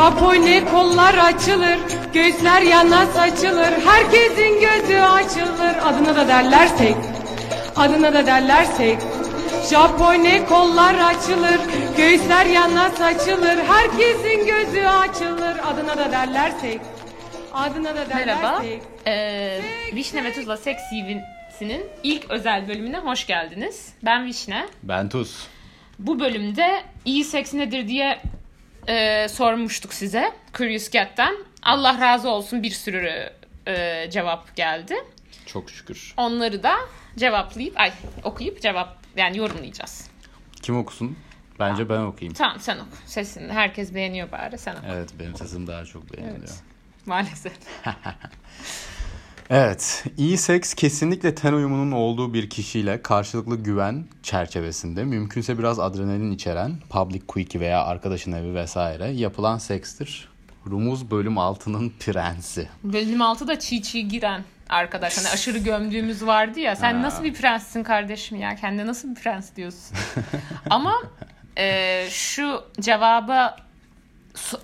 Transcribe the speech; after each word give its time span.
Japone 0.00 0.64
kollar 0.64 1.14
açılır, 1.14 1.78
göğüsler 2.14 2.62
yana 2.62 3.06
saçılır, 3.06 3.72
herkesin 3.84 4.60
gözü 4.60 5.00
açılır. 5.00 5.76
Adına 5.84 6.16
da 6.16 6.28
derler 6.28 6.66
seks, 6.66 6.98
adına 7.76 8.14
da 8.14 8.26
derler 8.26 8.64
seks. 8.64 9.04
Japone 9.70 10.46
kollar 10.46 10.94
açılır, 10.94 11.60
göğüsler 11.96 12.46
yana 12.46 12.90
saçılır, 12.90 13.58
herkesin 13.68 14.46
gözü 14.46 14.86
açılır. 14.86 15.56
Adına 15.66 15.96
da 15.98 16.12
derler 16.12 16.50
seks, 16.50 16.84
adına 17.52 17.96
da 17.96 18.08
derler 18.08 18.26
Merhaba. 18.26 18.62
Ee, 19.06 19.60
Vişne 19.94 20.24
ve 20.24 20.32
Tuzla 20.32 20.56
Seks 20.56 20.82
CV'sinin 20.90 21.84
ilk 22.02 22.30
özel 22.30 22.68
bölümüne 22.68 22.98
hoş 22.98 23.26
geldiniz. 23.26 23.94
Ben 24.02 24.26
Vişne. 24.26 24.66
Ben 24.82 25.08
Tuz. 25.08 25.46
Bu 25.98 26.20
bölümde 26.20 26.82
iyi 27.04 27.24
seks 27.24 27.54
nedir 27.54 27.88
diye 27.88 28.18
e, 28.90 29.28
sormuştuk 29.28 29.94
size 29.94 30.32
Curious 30.54 30.90
Cat'ten. 30.90 31.36
Allah 31.62 32.00
razı 32.00 32.28
olsun 32.28 32.62
bir 32.62 32.70
sürü 32.70 33.30
e, 33.66 34.06
cevap 34.10 34.56
geldi. 34.56 34.94
Çok 35.46 35.70
şükür. 35.70 36.14
Onları 36.16 36.62
da 36.62 36.74
cevaplayıp, 37.16 37.80
ay 37.80 37.92
okuyup 38.24 38.62
cevap 38.62 38.96
yani 39.16 39.38
yorumlayacağız. 39.38 40.08
Kim 40.62 40.76
okusun? 40.78 41.16
Bence 41.58 41.88
ben 41.88 42.00
okuyayım. 42.00 42.34
Tamam 42.34 42.60
sen 42.60 42.76
oku. 42.76 42.96
Sesini 43.06 43.52
herkes 43.52 43.94
beğeniyor 43.94 44.32
bari 44.32 44.58
sen 44.58 44.72
oku. 44.72 44.82
Evet 44.88 45.10
benim 45.18 45.36
sesim 45.36 45.66
daha 45.66 45.84
çok 45.84 46.12
beğeniliyor. 46.12 46.48
Evet. 47.08 47.52
Evet. 49.50 50.04
İyi 50.16 50.38
seks 50.38 50.74
kesinlikle 50.74 51.34
ten 51.34 51.52
uyumunun 51.52 51.92
olduğu 51.92 52.34
bir 52.34 52.50
kişiyle 52.50 53.02
karşılıklı 53.02 53.56
güven 53.56 54.04
çerçevesinde 54.22 55.04
mümkünse 55.04 55.58
biraz 55.58 55.78
adrenalin 55.78 56.32
içeren 56.32 56.72
public 56.90 57.20
quickie 57.28 57.60
veya 57.60 57.84
arkadaşın 57.84 58.32
evi 58.32 58.54
vesaire 58.54 59.08
yapılan 59.10 59.58
sekstir. 59.58 60.28
Rumuz 60.66 61.10
bölüm 61.10 61.34
6'nın 61.34 61.92
prensi. 62.00 62.68
Bölüm 62.84 63.20
6'da 63.20 63.58
çiğ 63.58 63.82
çiğ 63.82 64.08
giren 64.08 64.44
arkadaş. 64.68 65.18
Hani 65.18 65.28
aşırı 65.28 65.58
gömdüğümüz 65.58 66.26
vardı 66.26 66.60
ya. 66.60 66.76
Sen 66.76 66.94
Ha. 66.94 67.02
nasıl 67.02 67.24
bir 67.24 67.34
prenssin 67.34 67.82
kardeşim 67.82 68.40
ya? 68.40 68.56
Kendine 68.56 68.86
nasıl 68.86 69.10
bir 69.10 69.14
prens 69.14 69.56
diyorsun? 69.56 69.96
Ama 70.70 70.94
e, 71.58 72.06
şu 72.10 72.64
cevaba 72.80 73.56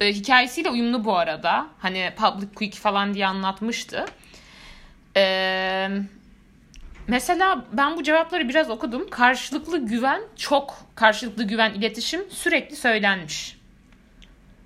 e, 0.01 0.13
hikayesiyle 0.13 0.71
uyumlu 0.71 1.05
bu 1.05 1.17
arada. 1.17 1.67
Hani 1.79 2.11
public 2.17 2.49
quick 2.55 2.79
falan 2.79 3.15
diye 3.15 3.27
anlatmıştı. 3.27 4.05
Mesela 7.09 7.65
ben 7.73 7.97
bu 7.97 8.03
cevapları 8.03 8.49
biraz 8.49 8.71
okudum. 8.71 9.11
Karşılıklı 9.11 9.87
güven 9.87 10.23
çok 10.37 10.77
karşılıklı 10.95 11.45
güven 11.45 11.75
iletişim 11.75 12.31
sürekli 12.31 12.77
söylenmiş. 12.77 13.57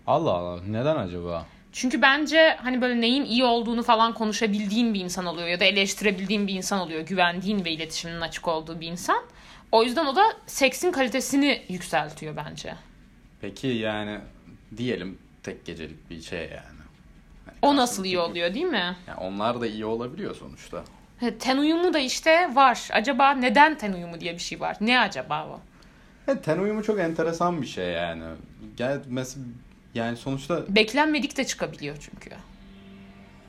Allah 0.06 0.30
Allah 0.30 0.60
neden 0.68 0.96
acaba? 0.96 1.46
Çünkü 1.72 2.02
bence 2.02 2.56
hani 2.62 2.80
böyle 2.80 3.00
neyin 3.00 3.24
iyi 3.24 3.44
olduğunu 3.44 3.82
falan 3.82 4.14
konuşabildiğin 4.14 4.94
bir 4.94 5.00
insan 5.00 5.26
oluyor 5.26 5.48
ya 5.48 5.60
da 5.60 5.64
eleştirebildiğin 5.64 6.46
bir 6.46 6.54
insan 6.54 6.80
oluyor. 6.80 7.00
Güvendiğin 7.00 7.64
ve 7.64 7.70
iletişiminin 7.70 8.20
açık 8.20 8.48
olduğu 8.48 8.80
bir 8.80 8.86
insan. 8.86 9.24
O 9.72 9.82
yüzden 9.82 10.06
o 10.06 10.16
da 10.16 10.22
seksin 10.46 10.92
kalitesini 10.92 11.62
yükseltiyor 11.68 12.36
bence. 12.36 12.74
Peki 13.40 13.66
yani 13.66 14.18
diyelim 14.76 15.18
tek 15.42 15.64
gecelik 15.66 16.10
bir 16.10 16.22
şey 16.22 16.40
yani. 16.40 16.79
O 17.62 17.76
nasıl 17.76 18.04
iyi 18.04 18.18
oluyor 18.18 18.54
değil 18.54 18.66
mi? 18.66 18.96
Yani 19.08 19.18
onlar 19.20 19.60
da 19.60 19.66
iyi 19.66 19.84
olabiliyor 19.84 20.34
sonuçta. 20.34 20.84
He, 21.18 21.38
Ten 21.38 21.56
uyumu 21.56 21.92
da 21.94 21.98
işte 21.98 22.50
var. 22.54 22.88
Acaba 22.92 23.30
neden 23.30 23.78
ten 23.78 23.92
uyumu 23.92 24.20
diye 24.20 24.34
bir 24.34 24.38
şey 24.38 24.60
var? 24.60 24.76
Ne 24.80 25.00
acaba 25.00 25.46
o? 25.46 25.60
Evet, 26.28 26.44
ten 26.44 26.58
uyumu 26.58 26.82
çok 26.82 27.00
enteresan 27.00 27.62
bir 27.62 27.66
şey 27.66 27.86
yani. 27.92 28.22
Gel 28.76 29.00
mesela 29.08 29.44
yani 29.94 30.16
sonuçta 30.16 30.62
Beklenmedik 30.68 31.36
de 31.36 31.44
çıkabiliyor 31.44 31.96
çünkü. 32.00 32.30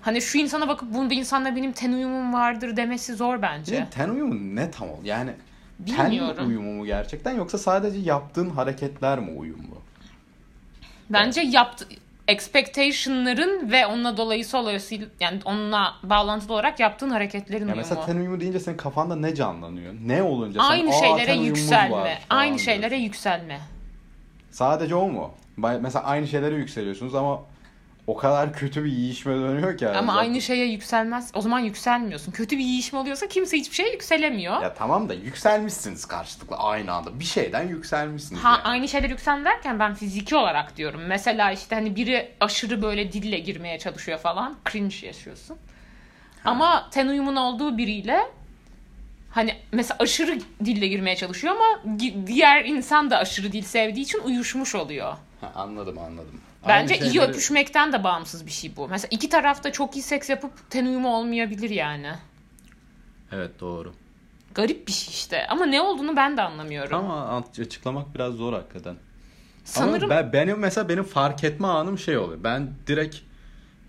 Hani 0.01 0.21
şu 0.21 0.37
insana 0.37 0.67
bakıp 0.67 0.93
bu 0.93 1.13
insanla 1.13 1.55
benim 1.55 1.71
ten 1.71 1.91
uyumum 1.93 2.33
vardır 2.33 2.77
demesi 2.77 3.15
zor 3.15 3.41
bence. 3.41 3.81
ne, 3.81 3.89
ten 3.89 4.09
uyumu 4.09 4.55
ne 4.55 4.71
tam 4.71 4.89
ol? 4.89 4.97
Yani 5.03 5.31
Bilmiyorum. 5.79 6.35
ten 6.37 6.45
uyumu 6.45 6.73
mu 6.73 6.85
gerçekten 6.85 7.31
yoksa 7.31 7.57
sadece 7.57 7.99
yaptığın 7.99 8.49
hareketler 8.49 9.19
mi 9.19 9.31
uyumlu? 9.31 9.81
Bence 11.09 11.41
yaptı 11.41 11.87
expectation'ların 12.31 13.71
ve 13.71 13.85
onunla 13.87 14.17
dolayısıyla 14.17 15.07
yani 15.19 15.39
onunla 15.45 15.93
bağlantılı 16.03 16.53
olarak 16.53 16.79
yaptığın 16.79 17.09
hareketlerin 17.09 17.67
Ya 17.67 17.75
mesela 17.75 18.05
ten 18.05 18.15
uyumu 18.15 18.39
deyince 18.39 18.59
senin 18.59 18.77
kafanda 18.77 19.15
ne 19.15 19.35
canlanıyor? 19.35 19.93
Ne 20.05 20.23
olunca 20.23 20.61
sen 20.61 20.69
aynı 20.69 20.89
"Aa, 20.89 20.93
şeylere 20.93 21.33
yükselme. 21.35 21.95
var" 21.95 22.19
falan 22.29 22.39
Aynı 22.39 22.59
şeylere 22.59 22.89
diyorsun. 22.89 23.03
yükselme. 23.05 23.59
Sadece 24.51 24.95
o 24.95 25.07
mu? 25.09 25.31
Mesela 25.57 26.05
aynı 26.05 26.27
şeylere 26.27 26.55
yükseliyorsunuz 26.55 27.15
ama 27.15 27.41
o 28.07 28.17
kadar 28.17 28.53
kötü 28.53 28.83
bir 28.83 28.91
yiyişme 28.91 29.33
dönüyor 29.35 29.77
ki. 29.77 29.89
Ama 29.89 30.13
aynı 30.13 30.41
şeye 30.41 30.65
yükselmez. 30.65 31.31
O 31.33 31.41
zaman 31.41 31.59
yükselmiyorsun. 31.59 32.31
Kötü 32.31 32.57
bir 32.57 32.63
yiyişme 32.63 32.99
oluyorsa 32.99 33.27
kimse 33.27 33.57
hiçbir 33.57 33.75
şeye 33.75 33.91
yükselemiyor. 33.91 34.61
Ya 34.61 34.73
tamam 34.73 35.09
da 35.09 35.13
yükselmişsiniz 35.13 36.05
karşılıklı 36.05 36.55
aynı 36.55 36.93
anda. 36.93 37.19
Bir 37.19 37.25
şeyden 37.25 37.67
yükselmişsiniz. 37.67 38.43
Ha 38.43 38.49
yani. 38.49 38.61
aynı 38.61 38.87
şeyler 38.87 39.09
yüksel 39.09 39.45
derken 39.45 39.79
ben 39.79 39.93
fiziki 39.93 40.35
olarak 40.35 40.77
diyorum. 40.77 41.01
Mesela 41.07 41.51
işte 41.51 41.75
hani 41.75 41.95
biri 41.95 42.31
aşırı 42.39 42.81
böyle 42.81 43.11
dille 43.11 43.39
girmeye 43.39 43.79
çalışıyor 43.79 44.19
falan. 44.19 44.57
Cringe 44.71 44.95
yaşıyorsun. 45.07 45.57
Ama 46.45 46.89
ten 46.91 47.07
uyumun 47.07 47.35
olduğu 47.35 47.77
biriyle 47.77 48.19
hani 49.31 49.55
mesela 49.71 49.97
aşırı 49.99 50.39
dille 50.65 50.87
girmeye 50.87 51.15
çalışıyor 51.15 51.55
ama 51.55 51.97
diğer 52.27 52.65
insan 52.65 53.11
da 53.11 53.17
aşırı 53.17 53.51
dil 53.51 53.61
sevdiği 53.63 54.05
için 54.05 54.19
uyuşmuş 54.19 54.75
oluyor. 54.75 55.13
Ha, 55.41 55.51
anladım 55.55 55.97
anladım. 55.97 56.41
Bence 56.67 56.93
Aynı 56.93 57.03
iyi 57.05 57.11
şeyleri- 57.13 57.29
öpüşmekten 57.29 57.93
de 57.93 58.03
bağımsız 58.03 58.45
bir 58.45 58.51
şey 58.51 58.75
bu. 58.77 58.87
Mesela 58.87 59.07
iki 59.11 59.29
tarafta 59.29 59.71
çok 59.71 59.95
iyi 59.95 60.01
seks 60.01 60.29
yapıp 60.29 60.51
ten 60.69 60.85
uyumu 60.85 61.15
olmayabilir 61.15 61.69
yani. 61.69 62.11
Evet 63.31 63.59
doğru. 63.59 63.93
Garip 64.55 64.87
bir 64.87 64.91
şey 64.91 65.13
işte. 65.13 65.47
Ama 65.47 65.65
ne 65.65 65.81
olduğunu 65.81 66.15
ben 66.15 66.37
de 66.37 66.41
anlamıyorum. 66.41 66.97
Ama 66.97 67.43
açıklamak 67.59 68.15
biraz 68.15 68.33
zor 68.33 68.53
hakikaten. 68.53 68.95
Sanırım 69.65 70.11
Ama 70.11 70.23
ben, 70.23 70.33
benim 70.33 70.59
mesela 70.59 70.89
benim 70.89 71.03
fark 71.03 71.43
etme 71.43 71.67
anım 71.67 71.97
şey 71.97 72.17
oluyor. 72.17 72.43
Ben 72.43 72.69
direkt 72.87 73.15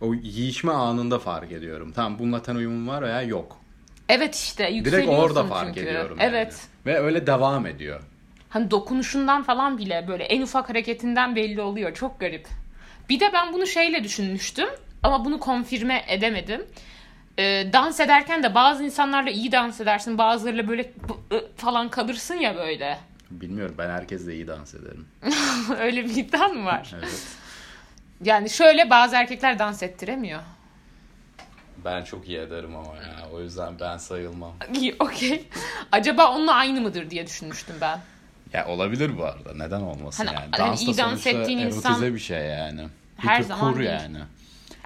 o 0.00 0.14
yiyişme 0.14 0.72
anında 0.72 1.18
fark 1.18 1.52
ediyorum. 1.52 1.92
Tamam 1.96 2.18
bununla 2.18 2.42
ten 2.42 2.54
uyumum 2.54 2.88
var 2.88 3.02
veya 3.02 3.22
yok. 3.22 3.56
evet 4.08 4.34
işte 4.34 4.84
Direkt 4.84 5.08
orada 5.08 5.44
fark 5.44 5.66
çünkü. 5.66 5.80
ediyorum. 5.80 6.16
yani. 6.20 6.28
Evet. 6.30 6.60
Ve 6.86 6.98
öyle 6.98 7.26
devam 7.26 7.66
ediyor. 7.66 8.00
Hani 8.48 8.70
dokunuşundan 8.70 9.42
falan 9.42 9.78
bile 9.78 10.04
böyle 10.08 10.24
en 10.24 10.42
ufak 10.42 10.68
hareketinden 10.68 11.36
belli 11.36 11.60
oluyor. 11.60 11.94
Çok 11.94 12.20
garip. 12.20 12.48
Bir 13.12 13.20
de 13.20 13.32
ben 13.32 13.52
bunu 13.52 13.66
şeyle 13.66 14.04
düşünmüştüm 14.04 14.68
ama 15.02 15.24
bunu 15.24 15.40
konfirme 15.40 16.04
edemedim. 16.08 16.66
Ee, 17.38 17.66
dans 17.72 18.00
ederken 18.00 18.42
de 18.42 18.54
bazı 18.54 18.84
insanlarla 18.84 19.30
iyi 19.30 19.52
dans 19.52 19.80
edersin. 19.80 20.18
Bazılarıyla 20.18 20.68
böyle 20.68 20.92
falan 21.56 21.88
kalırsın 21.88 22.34
ya 22.34 22.56
böyle. 22.56 22.98
Bilmiyorum 23.30 23.74
ben 23.78 23.90
herkesle 23.90 24.34
iyi 24.34 24.46
dans 24.46 24.74
ederim. 24.74 25.06
Öyle 25.80 26.04
bir 26.04 26.16
iddian 26.16 26.54
mı 26.54 26.64
var? 26.64 26.90
Evet. 26.98 27.22
Yani 28.24 28.50
şöyle 28.50 28.90
bazı 28.90 29.16
erkekler 29.16 29.58
dans 29.58 29.82
ettiremiyor. 29.82 30.40
Ben 31.84 32.04
çok 32.04 32.28
iyi 32.28 32.38
ederim 32.38 32.76
ama 32.76 32.96
ya. 32.96 33.28
O 33.32 33.40
yüzden 33.40 33.80
ben 33.80 33.96
sayılmam. 33.96 34.52
İyi 34.80 34.96
okey. 34.98 35.48
Acaba 35.92 36.34
onunla 36.34 36.54
aynı 36.54 36.80
mıdır 36.80 37.10
diye 37.10 37.26
düşünmüştüm 37.26 37.76
ben. 37.80 38.00
Ya 38.52 38.66
olabilir 38.66 39.18
bu 39.18 39.24
arada. 39.24 39.54
Neden 39.54 39.80
olmasın 39.80 40.26
Hani- 40.26 40.36
yani. 40.36 40.48
hani 40.50 40.70
Dans 40.70 40.80
da 40.80 40.84
iyi 40.84 40.96
dans 40.98 41.08
sonuçta 41.10 41.30
ettiğin 41.30 41.58
erotize 41.58 41.88
insan- 41.88 42.14
bir 42.14 42.18
şey 42.18 42.46
yani. 42.46 42.88
Her 43.28 43.42
zaman 43.42 43.72
kur 43.72 43.78
değil. 43.80 43.90
yani. 43.90 44.18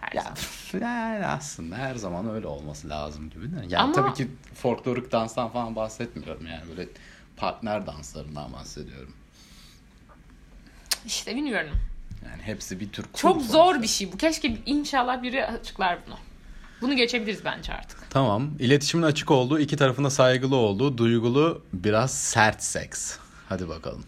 Her 0.00 0.12
Ya, 0.12 0.22
zaman. 0.22 0.86
yani 0.92 1.26
aslında 1.26 1.76
her 1.76 1.94
zaman 1.94 2.30
öyle 2.30 2.46
olması 2.46 2.88
lazım 2.88 3.30
gibi 3.30 3.52
de. 3.52 3.56
Yani 3.68 3.76
Ama- 3.78 3.92
tabii 3.92 4.14
ki 4.14 4.28
folklorik 4.54 5.12
danstan 5.12 5.48
falan 5.48 5.76
bahsetmiyorum 5.76 6.46
yani 6.46 6.68
böyle 6.68 6.88
partner 7.36 7.86
danslarından 7.86 8.52
bahsediyorum. 8.52 9.12
İşte 11.06 11.36
bilmiyorum. 11.36 11.70
Yani 12.30 12.42
hepsi 12.42 12.80
bir 12.80 12.92
tür 12.92 13.02
kur 13.02 13.18
Çok 13.20 13.32
sonuçta. 13.32 13.52
zor 13.52 13.82
bir 13.82 13.86
şey 13.86 14.12
bu. 14.12 14.16
Keşke 14.16 14.56
inşallah 14.66 15.22
biri 15.22 15.46
açıklar 15.46 15.98
bunu. 16.06 16.16
Bunu 16.80 16.96
geçebiliriz 16.96 17.44
bence 17.44 17.72
artık. 17.74 18.10
Tamam. 18.10 18.50
İletişimin 18.58 19.02
açık 19.02 19.30
olduğu, 19.30 19.58
iki 19.60 19.76
tarafında 19.76 20.10
saygılı 20.10 20.56
olduğu, 20.56 20.98
duygulu, 20.98 21.62
biraz 21.72 22.14
sert 22.14 22.62
seks. 22.62 23.16
Hadi 23.48 23.68
bakalım. 23.68 24.04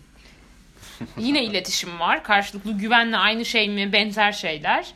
Yine 1.18 1.44
iletişim 1.44 2.00
var. 2.00 2.24
Karşılıklı 2.24 2.72
güvenle 2.72 3.16
aynı 3.16 3.44
şey 3.44 3.68
mi? 3.68 3.92
Benzer 3.92 4.32
şeyler. 4.32 4.86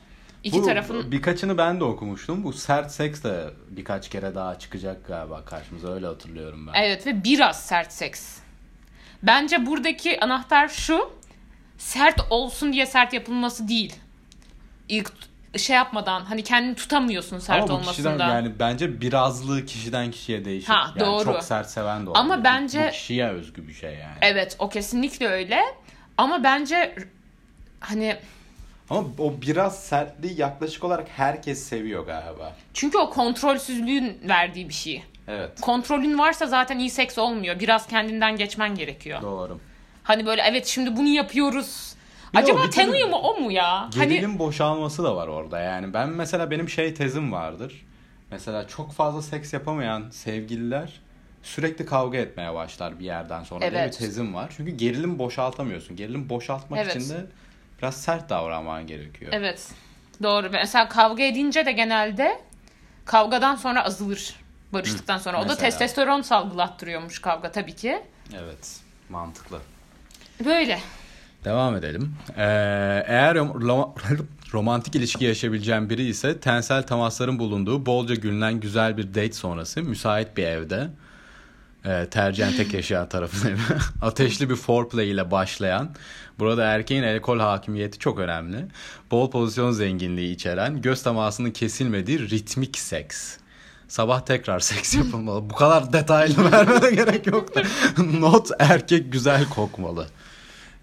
İki 0.45 0.59
Bu 0.59 0.65
tarafın 0.65 1.13
birkaçını 1.13 1.59
ben 1.59 1.81
de 1.81 1.85
okumuştum. 1.85 2.45
Bu 2.45 2.53
sert 2.53 2.91
seks 2.93 3.23
de 3.23 3.51
birkaç 3.71 4.09
kere 4.09 4.35
daha 4.35 4.59
çıkacak 4.59 5.07
galiba 5.07 5.45
karşımıza 5.45 5.95
öyle 5.95 6.07
hatırlıyorum 6.07 6.67
ben. 6.67 6.83
evet 6.83 7.07
ve 7.07 7.25
biraz 7.25 7.67
sert 7.67 7.93
seks. 7.93 8.39
Bence 9.23 9.67
buradaki 9.67 10.21
anahtar 10.21 10.69
şu. 10.69 11.11
Sert 11.79 12.21
olsun 12.31 12.73
diye 12.73 12.87
sert 12.87 13.13
yapılması 13.13 13.69
değil. 13.69 13.97
İlk 14.89 15.13
şey 15.59 15.77
yapmadan 15.77 16.21
hani 16.25 16.43
kendini 16.45 16.75
tutamıyorsun 16.75 17.39
sert 17.39 17.63
Ama 17.71 17.81
bu 17.81 17.89
kişiden 17.89 18.11
olmasından. 18.11 18.29
yani 18.35 18.53
bence 18.59 19.01
birazlığı 19.01 19.67
kişiden 19.67 20.11
kişiye 20.11 20.45
değişir. 20.45 20.69
Ha, 20.69 20.91
yani 20.97 21.07
doğru. 21.07 21.25
Çok 21.25 21.43
sert 21.45 21.71
seven 21.71 22.07
de 22.07 22.11
olur. 22.11 22.19
Ama 22.19 22.45
bence- 22.45 22.87
bu 22.89 22.91
kişiye 22.93 23.29
özgü 23.29 23.69
bir 23.69 23.73
şey 23.75 23.91
yani. 23.91 24.17
Evet 24.21 24.57
o 24.59 24.69
kesinlikle 24.69 25.29
öyle. 25.29 25.61
Ama 26.19 26.45
bence 26.45 26.95
hani 27.81 28.17
Ama 28.91 29.05
o 29.19 29.35
biraz 29.43 29.83
sertliği 29.85 30.41
yaklaşık 30.41 30.85
olarak 30.85 31.09
herkes 31.17 31.65
seviyor 31.65 32.07
galiba. 32.07 32.53
Çünkü 32.75 32.99
o 32.99 33.11
kontrolsüzlüğün 33.11 34.19
verdiği 34.29 34.69
bir 34.69 34.75
şey. 34.75 35.03
Evet. 35.29 35.61
Kontrolün 35.61 36.19
varsa 36.19 36.47
zaten 36.47 36.79
iyi 36.79 36.91
seks 36.91 37.19
olmuyor. 37.19 37.61
Biraz 37.61 37.87
kendinden 37.87 38.37
geçmen 38.37 38.75
gerekiyor. 38.75 39.23
Doğru. 39.23 39.59
Hani 40.03 40.27
böyle 40.27 40.43
evet 40.43 40.67
şimdi 40.67 40.97
bunu 40.97 41.09
yapıyoruz. 41.09 41.95
Bir 42.33 42.39
o 42.39 42.43
Acaba 42.43 42.71
ten 42.71 42.87
türlü 42.87 42.97
uyumu 42.97 43.17
o 43.17 43.41
mu 43.41 43.53
ya? 43.53 43.89
Gerilim 43.95 44.31
Hani 44.31 44.39
boşalması 44.39 45.05
da 45.05 45.17
var 45.17 45.29
orada 45.29 45.61
yani. 45.61 45.95
Ben 45.95 46.09
mesela 46.09 46.51
benim 46.51 46.69
şey 46.69 46.95
tezim 46.95 47.33
vardır. 47.33 47.87
Mesela 48.31 48.69
çok 48.69 48.93
fazla 48.93 49.23
seks 49.23 49.53
yapamayan 49.53 50.11
sevgililer 50.11 51.01
sürekli 51.43 51.87
kavga 51.87 52.19
etmeye 52.19 52.55
başlar 52.55 52.99
bir 52.99 53.05
yerden 53.05 53.45
sonra 53.45 53.61
diye 53.61 53.73
bir 53.73 53.77
Evet. 53.77 53.99
tezim 53.99 54.35
var. 54.35 54.53
Çünkü 54.57 54.71
gerilim 54.71 55.19
boşaltamıyorsun. 55.19 55.97
Gerilim 55.97 56.29
boşaltmak 56.29 56.81
Evet. 56.81 56.97
için 56.97 57.11
de 57.15 57.27
biraz 57.79 58.03
sert 58.03 58.31
davranman 58.31 58.87
gerekiyor. 58.87 59.33
evet. 59.35 59.69
Doğru. 60.23 60.51
Mesela 60.53 60.89
kavga 60.89 61.23
edince 61.23 61.67
de 61.67 61.73
genelde 61.73 62.41
kavgadan 63.05 63.57
sonra 63.57 63.85
azalır. 63.85 64.37
Barıştıktan 64.73 65.19
sonra. 65.19 65.37
O 65.39 65.41
da 65.43 65.47
mesela. 65.49 65.71
testosteron 65.71 66.23
salgılattırıyormuş 66.23 67.19
kavga 67.19 67.53
tabii 67.53 67.77
ki. 67.77 68.03
Evet. 68.39 68.81
Mantıklı. 69.09 69.59
Böyle. 70.45 70.81
Devam 71.45 71.77
edelim. 71.77 72.15
Ee, 72.37 72.43
eğer 73.07 73.37
rom- 73.37 73.61
rom- 73.63 73.93
romantik 74.53 74.95
ilişki 74.95 75.25
yaşayabileceğin 75.25 75.91
biri 75.91 76.03
ise 76.05 76.41
tensel 76.41 76.83
temasların 76.83 77.39
bulunduğu 77.39 77.87
bolca 77.87 78.15
gülünen 78.15 78.61
güzel 78.61 78.97
bir 78.97 79.09
date 79.09 79.33
sonrası 79.33 79.83
müsait 79.83 80.37
bir 80.37 80.45
evde 80.45 80.91
e, 81.85 82.07
tercihen 82.11 82.53
tek 82.53 82.75
yaşayan 82.75 83.09
tarafın 83.09 83.59
ateşli 84.03 84.51
bir 84.51 84.57
foreplay 84.57 85.11
ile 85.11 85.31
başlayan 85.31 85.91
burada 86.39 86.65
erkeğin 86.65 87.03
alkol 87.03 87.39
hakimiyeti 87.39 87.99
çok 87.99 88.19
önemli. 88.19 88.67
Bol 89.11 89.31
pozisyon 89.31 89.71
zenginliği 89.73 90.35
içeren 90.35 90.83
göz 90.83 91.03
temasının 91.03 91.51
kesilmediği 91.51 92.31
ritmik 92.31 92.79
seks. 92.79 93.37
Sabah 93.89 94.21
tekrar 94.21 94.61
seks 94.71 94.95
yapılmalı. 94.95 95.51
Bu 95.51 95.55
kadar 95.55 95.93
detaylı 95.93 96.53
vermene 96.53 96.91
gerek 96.91 97.27
yok 97.27 97.55
da. 97.55 97.63
Not 98.19 98.51
erkek 98.59 99.13
güzel 99.13 99.45
kokmalı. 99.49 100.07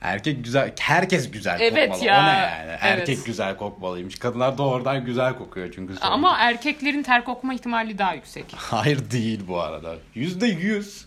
Erkek 0.02 0.44
güzel, 0.44 0.72
herkes 0.80 1.32
güzel 1.32 1.60
Evet 1.62 1.90
kokmalı. 1.90 2.06
ya, 2.08 2.20
O 2.20 2.24
ne 2.24 2.28
yani? 2.30 2.78
Erkek 2.82 3.16
evet. 3.16 3.26
güzel 3.26 3.58
kokmalıymış. 3.58 4.20
Kadınlar 4.20 4.58
doğrudan 4.58 5.06
güzel 5.06 5.34
kokuyor 5.38 5.72
çünkü. 5.76 5.94
Ama 6.02 6.38
erkeklerin 6.38 7.04
ter 7.04 7.24
kokma 7.26 7.54
ihtimali 7.54 7.98
daha 7.98 8.14
yüksek. 8.14 8.46
Hayır 8.56 9.12
değil 9.12 9.42
bu 9.48 9.62
arada. 9.62 9.96
Yüzde 10.16 10.48
yüz 10.48 11.06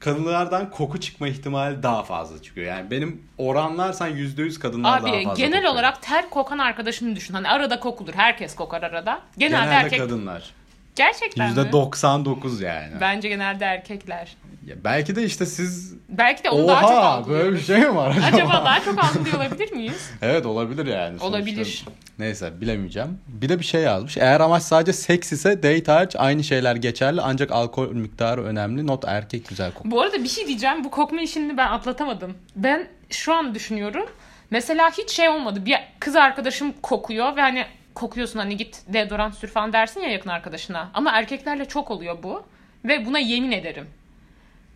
kadınlardan 0.00 0.70
koku 0.70 1.00
çıkma 1.00 1.28
ihtimali 1.28 1.82
daha 1.82 2.02
fazla 2.02 2.42
çıkıyor. 2.42 2.66
Yani 2.66 2.90
benim 2.90 3.22
oranlarsan 3.38 4.08
yüzde 4.08 4.42
yüz 4.42 4.58
kadınlar 4.58 5.02
daha 5.02 5.12
Abi 5.14 5.24
fazla 5.24 5.44
genel 5.44 5.56
kokuyor. 5.58 5.72
olarak 5.74 6.02
ter 6.02 6.30
kokan 6.30 6.58
arkadaşını 6.58 7.16
düşün. 7.16 7.34
Hani 7.34 7.48
arada 7.48 7.80
kokulur. 7.80 8.14
Herkes 8.14 8.54
kokar 8.54 8.82
arada. 8.82 9.20
Genelde, 9.38 9.64
genelde 9.64 9.74
erkek. 9.74 9.98
kadınlar. 9.98 10.50
Gerçekten 10.96 11.46
mi? 11.52 11.58
Yüzde 11.58 11.72
99 11.72 12.60
yani. 12.60 12.92
Bence 13.00 13.28
genelde 13.28 13.64
erkekler. 13.64 14.36
Ya 14.66 14.74
belki 14.84 15.16
de 15.16 15.24
işte 15.24 15.46
siz 15.46 15.94
Belki 16.08 16.44
de 16.44 16.50
onu 16.50 16.68
daha 16.68 16.80
çok 16.80 16.90
Oha 16.90 16.98
algılıyoruz. 17.04 17.44
böyle 17.46 17.56
bir 17.56 17.62
şey 17.62 17.78
mi 17.78 17.96
var 17.96 18.10
acaba? 18.10 18.26
Acaba 18.26 18.52
daha 18.64 18.80
çok 18.80 19.04
algılıyor 19.04 19.36
olabilir 19.36 19.72
miyiz? 19.72 20.10
Evet 20.22 20.46
olabilir 20.46 20.86
yani. 20.86 21.18
sonuçta. 21.18 21.26
Olabilir. 21.38 21.84
Neyse 22.18 22.60
bilemeyeceğim. 22.60 23.18
Bir 23.28 23.48
de 23.48 23.58
bir 23.58 23.64
şey 23.64 23.82
yazmış. 23.82 24.16
Eğer 24.16 24.40
amaç 24.40 24.62
sadece 24.62 24.92
seks 24.92 25.32
ise 25.32 25.62
date 25.62 25.92
hariç 25.92 26.16
aynı 26.18 26.44
şeyler 26.44 26.76
geçerli 26.76 27.20
ancak 27.20 27.52
alkol 27.52 27.92
miktarı 27.92 28.44
önemli. 28.44 28.86
Not 28.86 29.04
erkek 29.06 29.48
güzel 29.48 29.72
kokuyor. 29.72 29.92
Bu 29.96 30.00
arada 30.02 30.22
bir 30.22 30.28
şey 30.28 30.46
diyeceğim. 30.46 30.84
Bu 30.84 30.90
kokma 30.90 31.20
işini 31.22 31.56
ben 31.56 31.66
atlatamadım. 31.68 32.34
Ben 32.56 32.88
şu 33.10 33.34
an 33.34 33.54
düşünüyorum. 33.54 34.06
Mesela 34.50 34.90
hiç 34.90 35.10
şey 35.10 35.28
olmadı. 35.28 35.66
Bir 35.66 35.76
kız 36.00 36.16
arkadaşım 36.16 36.72
kokuyor 36.82 37.36
ve 37.36 37.40
hani 37.40 37.64
kokuyorsun 37.94 38.38
hani 38.38 38.56
git 38.56 38.82
deodorant 38.88 39.34
sür 39.34 39.48
falan 39.48 39.72
dersin 39.72 40.00
ya 40.00 40.08
yakın 40.10 40.30
arkadaşına. 40.30 40.90
Ama 40.94 41.10
erkeklerle 41.10 41.64
çok 41.64 41.90
oluyor 41.90 42.22
bu. 42.22 42.42
Ve 42.84 43.06
buna 43.06 43.18
yemin 43.18 43.52
ederim. 43.52 43.86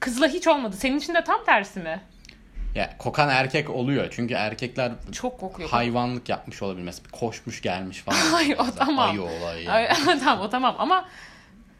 Kızla 0.00 0.28
hiç 0.28 0.46
olmadı. 0.46 0.76
Senin 0.76 0.98
için 0.98 1.14
de 1.14 1.24
tam 1.24 1.44
tersi 1.44 1.80
mi? 1.80 2.00
Ya 2.74 2.98
kokan 2.98 3.28
erkek 3.28 3.70
oluyor. 3.70 4.08
Çünkü 4.10 4.34
erkekler 4.34 4.92
Çok 5.12 5.40
kokuyor. 5.40 5.68
hayvanlık 5.70 6.28
yapmış 6.28 6.62
olabilir. 6.62 6.84
Mesela 6.84 7.08
koşmuş 7.12 7.62
gelmiş 7.62 7.98
falan. 7.98 8.16
Hayır, 8.32 8.58
o 8.58 8.66
tamam. 8.78 9.10
Ayı 9.10 9.22
olayı. 9.22 9.72
Ay, 9.72 9.88
tamam 10.24 10.40
o 10.40 10.50
tamam 10.50 10.76
ama 10.78 11.08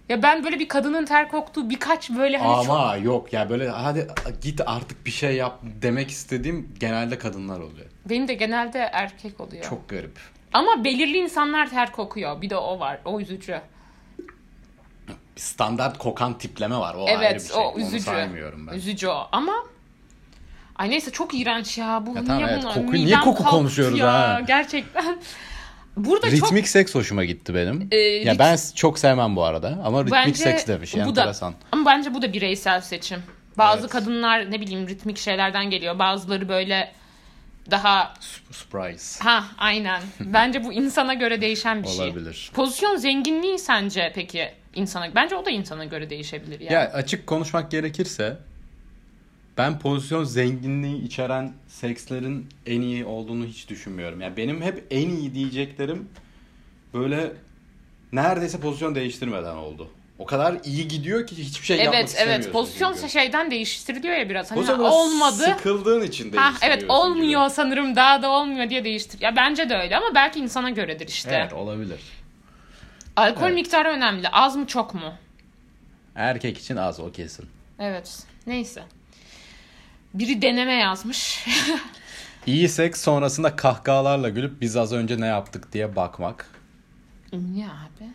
ya 0.08 0.23
ben 0.23 0.44
böyle 0.44 0.58
bir 0.58 0.69
kadının 0.69 1.05
ter 1.05 1.29
koktuğu 1.31 1.70
birkaç 1.70 2.11
böyle 2.11 2.38
hani 2.38 2.64
çok 2.67 2.70
Ama 2.76 2.96
yok 2.96 3.32
ya 3.32 3.50
böyle 3.50 3.69
hadi 3.69 4.06
git 4.43 4.61
artık 4.67 5.06
bir 5.06 5.11
şey 5.11 5.37
yap 5.37 5.58
demek 5.62 6.11
istediğim 6.11 6.75
genelde 6.81 7.19
kadınlar 7.19 7.61
oluyor. 7.61 7.87
benim 8.08 8.29
de 8.29 8.34
genelde 8.34 8.79
erkek 8.79 9.41
oluyor. 9.41 9.64
Çok 9.64 9.88
garip. 9.88 10.19
Ama 10.53 10.85
belirli 10.85 11.19
insanlar 11.19 11.71
ter 11.71 11.93
kokuyor. 11.93 12.43
Bir 12.43 12.50
de 12.50 12.56
o 12.56 12.81
var. 12.81 12.99
O 13.05 13.21
üzücü. 13.21 13.61
Bir 15.09 15.41
standart 15.41 15.99
kokan 15.99 16.39
tipleme 16.39 16.77
var. 16.77 16.95
O 16.95 17.06
ayrı 17.06 17.21
bir 17.21 17.25
evet, 17.27 17.49
şey. 17.49 17.56
o 17.56 17.61
Onu 17.61 17.81
üzücü. 17.83 18.00
saymıyorum 18.05 18.67
ben. 18.67 18.73
Üzücü 18.73 19.09
o. 19.09 19.29
Ama 19.33 19.53
Ay 20.77 20.91
neyse 20.91 21.11
çok 21.11 21.35
iğrenç 21.35 21.79
ya. 21.79 22.03
Bu 22.06 22.09
Ya 22.11 22.15
niye 22.15 22.25
tamam, 22.27 22.45
evet, 22.49 22.62
bunlar? 22.62 22.75
koku- 22.75 22.87
Midem 22.93 23.06
niye 23.06 23.17
koku 23.21 23.35
kalktı 23.43 23.50
konuşuyoruz 23.50 23.99
ya. 23.99 24.12
ha? 24.12 24.41
Gerçekten. 24.47 25.19
Burada 25.97 26.27
Ritmik 26.31 26.69
seks 26.69 26.94
hoşuma 26.94 27.25
gitti 27.25 27.55
benim. 27.55 27.89
Ee, 27.91 27.97
ya 27.97 28.35
rit- 28.35 28.39
ben 28.39 28.59
çok 28.75 28.99
sevmem 28.99 29.37
bu 29.37 29.44
arada 29.44 29.69
ama 29.85 29.99
çok 29.99 30.06
ritmik 30.06 30.12
bence 30.27 30.35
seks 30.43 30.67
demiş. 30.67 30.94
bu 30.94 30.99
da 31.17 31.21
Enteresan. 31.21 31.55
ama 31.73 31.87
bence 31.87 32.15
bu 32.15 32.23
da 32.23 32.33
bireysel 32.33 32.81
seçim. 32.81 33.23
Bazı 33.59 33.81
Evet. 33.81 33.91
kadınlar 33.91 34.51
ne 34.51 34.61
bileyim 34.61 34.89
ritmik 34.89 35.19
şeylerden 35.19 35.71
geliyor. 35.71 35.99
Bazıları 35.99 36.49
böyle 36.49 36.93
daha 37.70 38.15
Surprise. 38.50 39.25
ha 39.25 39.44
aynen. 39.59 40.03
Bence 40.20 40.65
bu 40.65 40.73
insana 40.73 41.15
göre 41.15 41.41
değişen 41.41 41.82
bir 41.82 41.88
şey. 41.88 42.06
Olabilir. 42.06 42.50
Pozisyon 42.55 42.97
zenginliği 42.97 43.59
sence 43.59 44.12
peki 44.15 44.50
insana 44.75 45.15
bence 45.15 45.37
o 45.37 45.44
da 45.44 45.50
insana 45.50 45.85
göre 45.85 46.11
değişebilir 46.11 46.61
yani. 46.61 46.73
Ya 46.73 46.93
açık 46.93 47.26
konuşmak 47.26 47.70
gerekirse 47.70 48.38
ben 49.59 49.79
pozisyon 49.79 50.25
zenginliği 50.25 51.03
içeren 51.03 51.53
sekslerin 51.69 52.49
en 52.67 52.81
iyi 52.81 53.05
olduğunu 53.05 53.47
hiç 53.47 53.69
düşünmüyorum. 53.69 54.20
Yani 54.20 54.37
benim 54.37 54.62
hep 54.62 54.85
en 54.91 55.09
iyi 55.09 55.35
diyeceklerim 55.35 56.09
böyle 56.94 57.32
neredeyse 58.12 58.61
pozisyon 58.61 58.94
değiştirmeden 58.94 59.56
oldu. 59.56 59.91
O 60.19 60.26
kadar 60.26 60.56
iyi 60.65 60.88
gidiyor 60.88 61.26
ki 61.26 61.38
hiçbir 61.38 61.67
şey 61.67 61.76
yapmak 61.76 61.94
Evet 61.94 62.17
evet 62.19 62.53
pozisyon 62.53 62.94
çünkü. 62.94 63.09
şeyden 63.09 63.50
değiştiriliyor 63.50 64.15
ya 64.17 64.29
biraz. 64.31 64.50
Hani 64.50 64.62
biraz 64.62 64.81
olmadı. 64.81 65.35
Sıkıldığın 65.56 66.03
için 66.03 66.32
Ha 66.32 66.53
evet 66.62 66.81
gibi. 66.81 66.93
olmuyor 66.93 67.49
sanırım 67.49 67.97
daha 67.97 68.23
da 68.23 68.31
olmuyor 68.31 68.70
diye 68.70 68.85
değiştir. 68.85 69.20
Ya 69.20 69.37
bence 69.37 69.70
de 69.70 69.76
öyle 69.76 69.97
ama 69.97 70.15
belki 70.15 70.41
insana 70.41 70.70
göredir 70.70 71.09
işte. 71.09 71.31
Evet 71.43 71.53
olabilir. 71.53 72.00
Alkol 73.17 73.43
Evet. 73.46 73.55
miktarı 73.55 73.89
önemli. 73.89 74.29
Az 74.29 74.56
mı 74.56 74.67
çok 74.67 74.94
mu? 74.94 75.15
Erkek 76.15 76.58
için 76.58 76.77
az 76.77 77.01
o 77.01 77.13
kesin. 77.13 77.46
Evet. 77.79 78.19
Neyse. 78.46 78.82
Biri 80.15 80.43
deneme 80.43 80.75
yazmış. 80.75 81.44
İyi 82.46 82.69
seks 82.69 83.01
sonrasında 83.03 83.56
kahkahalarla 83.56 84.29
gülüp 84.29 84.60
biz 84.60 84.77
az 84.77 84.93
önce 84.93 85.20
ne 85.20 85.27
yaptık 85.27 85.72
diye 85.72 85.96
bakmak. 85.96 86.51
Niye 87.32 87.67
abi? 87.67 88.08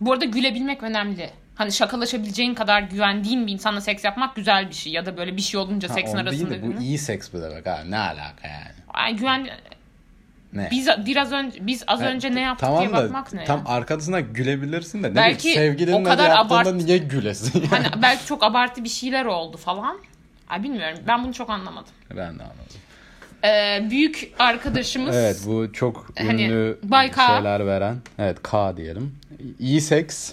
Bu 0.00 0.12
arada 0.12 0.24
gülebilmek 0.24 0.82
önemli. 0.82 1.30
Hani 1.54 1.72
şakalaşabileceğin 1.72 2.54
kadar 2.54 2.82
güvendiğin 2.82 3.46
bir 3.46 3.52
insanla 3.52 3.80
seks 3.80 4.04
yapmak 4.04 4.36
güzel 4.36 4.68
bir 4.68 4.74
şey. 4.74 4.92
Ya 4.92 5.06
da 5.06 5.16
böyle 5.16 5.36
bir 5.36 5.42
şey 5.42 5.60
olunca 5.60 5.88
Ha, 5.88 5.92
seksin 5.94 6.16
onu 6.18 6.30
değil 6.30 6.46
arasında. 6.46 6.72
de 6.72 6.76
bu 6.78 6.80
iyi 6.82 6.98
seks 6.98 7.32
mi 7.32 7.42
demek 7.42 7.66
ha? 7.66 7.80
Ne 7.88 7.98
alaka 7.98 8.48
yani? 8.48 8.74
Ay 8.88 9.16
güven 9.16 9.48
Ne? 10.52 10.68
biz 10.70 10.88
biraz 11.06 11.32
önce 11.32 11.66
biz 11.66 11.84
az 11.86 12.00
önce 12.00 12.34
ne 12.34 12.40
yaptık 12.40 12.66
tamam 12.66 12.80
diye 12.80 12.92
da, 12.92 13.04
bakmak 13.04 13.32
ne? 13.32 13.44
Tam 13.44 13.58
ya? 13.58 13.64
arkasına 13.66 14.20
gülebilirsin 14.20 15.02
de. 15.02 15.10
Ne 15.10 15.14
Belki 15.14 15.38
bileyim, 15.38 15.58
sevgilinle 15.60 15.96
o 15.96 16.02
kadar 16.04 16.30
abart- 16.30 16.72
niye 16.84 16.98
gülesin? 16.98 17.66
Hani 17.70 17.86
belki 18.02 18.26
çok 18.26 18.42
abartı 18.44 18.84
bir 18.84 18.88
şeyler 18.88 19.24
oldu 19.24 19.56
falan. 19.56 19.98
Ay 20.48 20.62
bilmiyorum. 20.62 20.98
Ben 21.06 21.24
bunu 21.24 21.32
çok 21.34 21.50
anlamadım. 21.50 21.92
ben 22.10 22.16
de 22.38 22.42
anladım. 22.42 22.76
Ee, 23.44 23.86
büyük 23.90 24.32
arkadaşımız 24.38 25.16
Evet 25.16 25.36
bu 25.46 25.72
çok 25.72 26.12
Hani, 26.18 26.44
ünlü 26.44 26.78
Bay 26.82 27.10
K. 27.10 27.26
şeyler 27.26 27.66
veren. 27.66 27.96
Evet 28.18 28.42
K 28.42 28.76
diyelim. 28.76 29.14
İyi 29.58 29.80
seks 29.80 30.32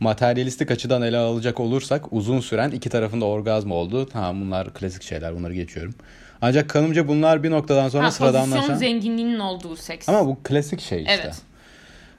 materyalistik 0.00 0.70
açıdan 0.70 1.02
ele 1.02 1.16
alacak 1.16 1.60
olursak 1.60 2.12
uzun 2.12 2.40
süren 2.40 2.70
iki 2.70 2.88
tarafında 2.88 3.24
orgazm 3.24 3.70
oldu. 3.70 4.06
Tamam 4.06 4.40
bunlar 4.40 4.74
klasik 4.74 5.02
şeyler 5.02 5.36
bunları 5.36 5.54
geçiyorum. 5.54 5.94
Ancak 6.42 6.70
kanımca 6.70 7.08
bunlar 7.08 7.42
bir 7.42 7.50
noktadan 7.50 7.88
sonra 7.88 8.04
ha, 8.04 8.08
pozisyon 8.08 8.28
sıradanlaşan... 8.28 8.74
zenginliğinin 8.74 9.38
olduğu 9.38 9.76
seks. 9.76 10.08
Ama 10.08 10.26
bu 10.26 10.38
klasik 10.42 10.80
şey 10.80 11.02
işte. 11.02 11.20
Evet. 11.24 11.34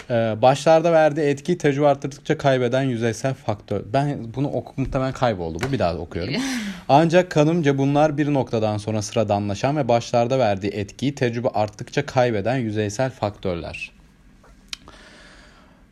Ee, 0.09 0.35
başlarda 0.41 0.91
verdiği 0.91 1.21
etki 1.21 1.57
tecrübe 1.57 1.87
arttırdıkça 1.87 2.37
kaybeden 2.37 2.83
yüzeysel 2.83 3.33
faktör. 3.33 3.81
Ben 3.93 4.33
bunu 4.35 4.47
oku 4.47 4.73
muhtemelen 4.77 5.13
kayboldu. 5.13 5.57
Bu 5.67 5.71
bir 5.71 5.79
daha 5.79 5.95
okuyorum. 5.95 6.33
Ancak 6.89 7.31
kanımca 7.31 7.77
bunlar 7.77 8.17
bir 8.17 8.33
noktadan 8.33 8.77
sonra 8.77 9.01
sıradanlaşan 9.01 9.77
ve 9.77 9.87
başlarda 9.87 10.39
verdiği 10.39 10.71
etkiyi 10.71 11.15
tecrübe 11.15 11.49
arttıkça 11.49 12.05
kaybeden 12.05 12.57
yüzeysel 12.57 13.09
faktörler. 13.11 13.91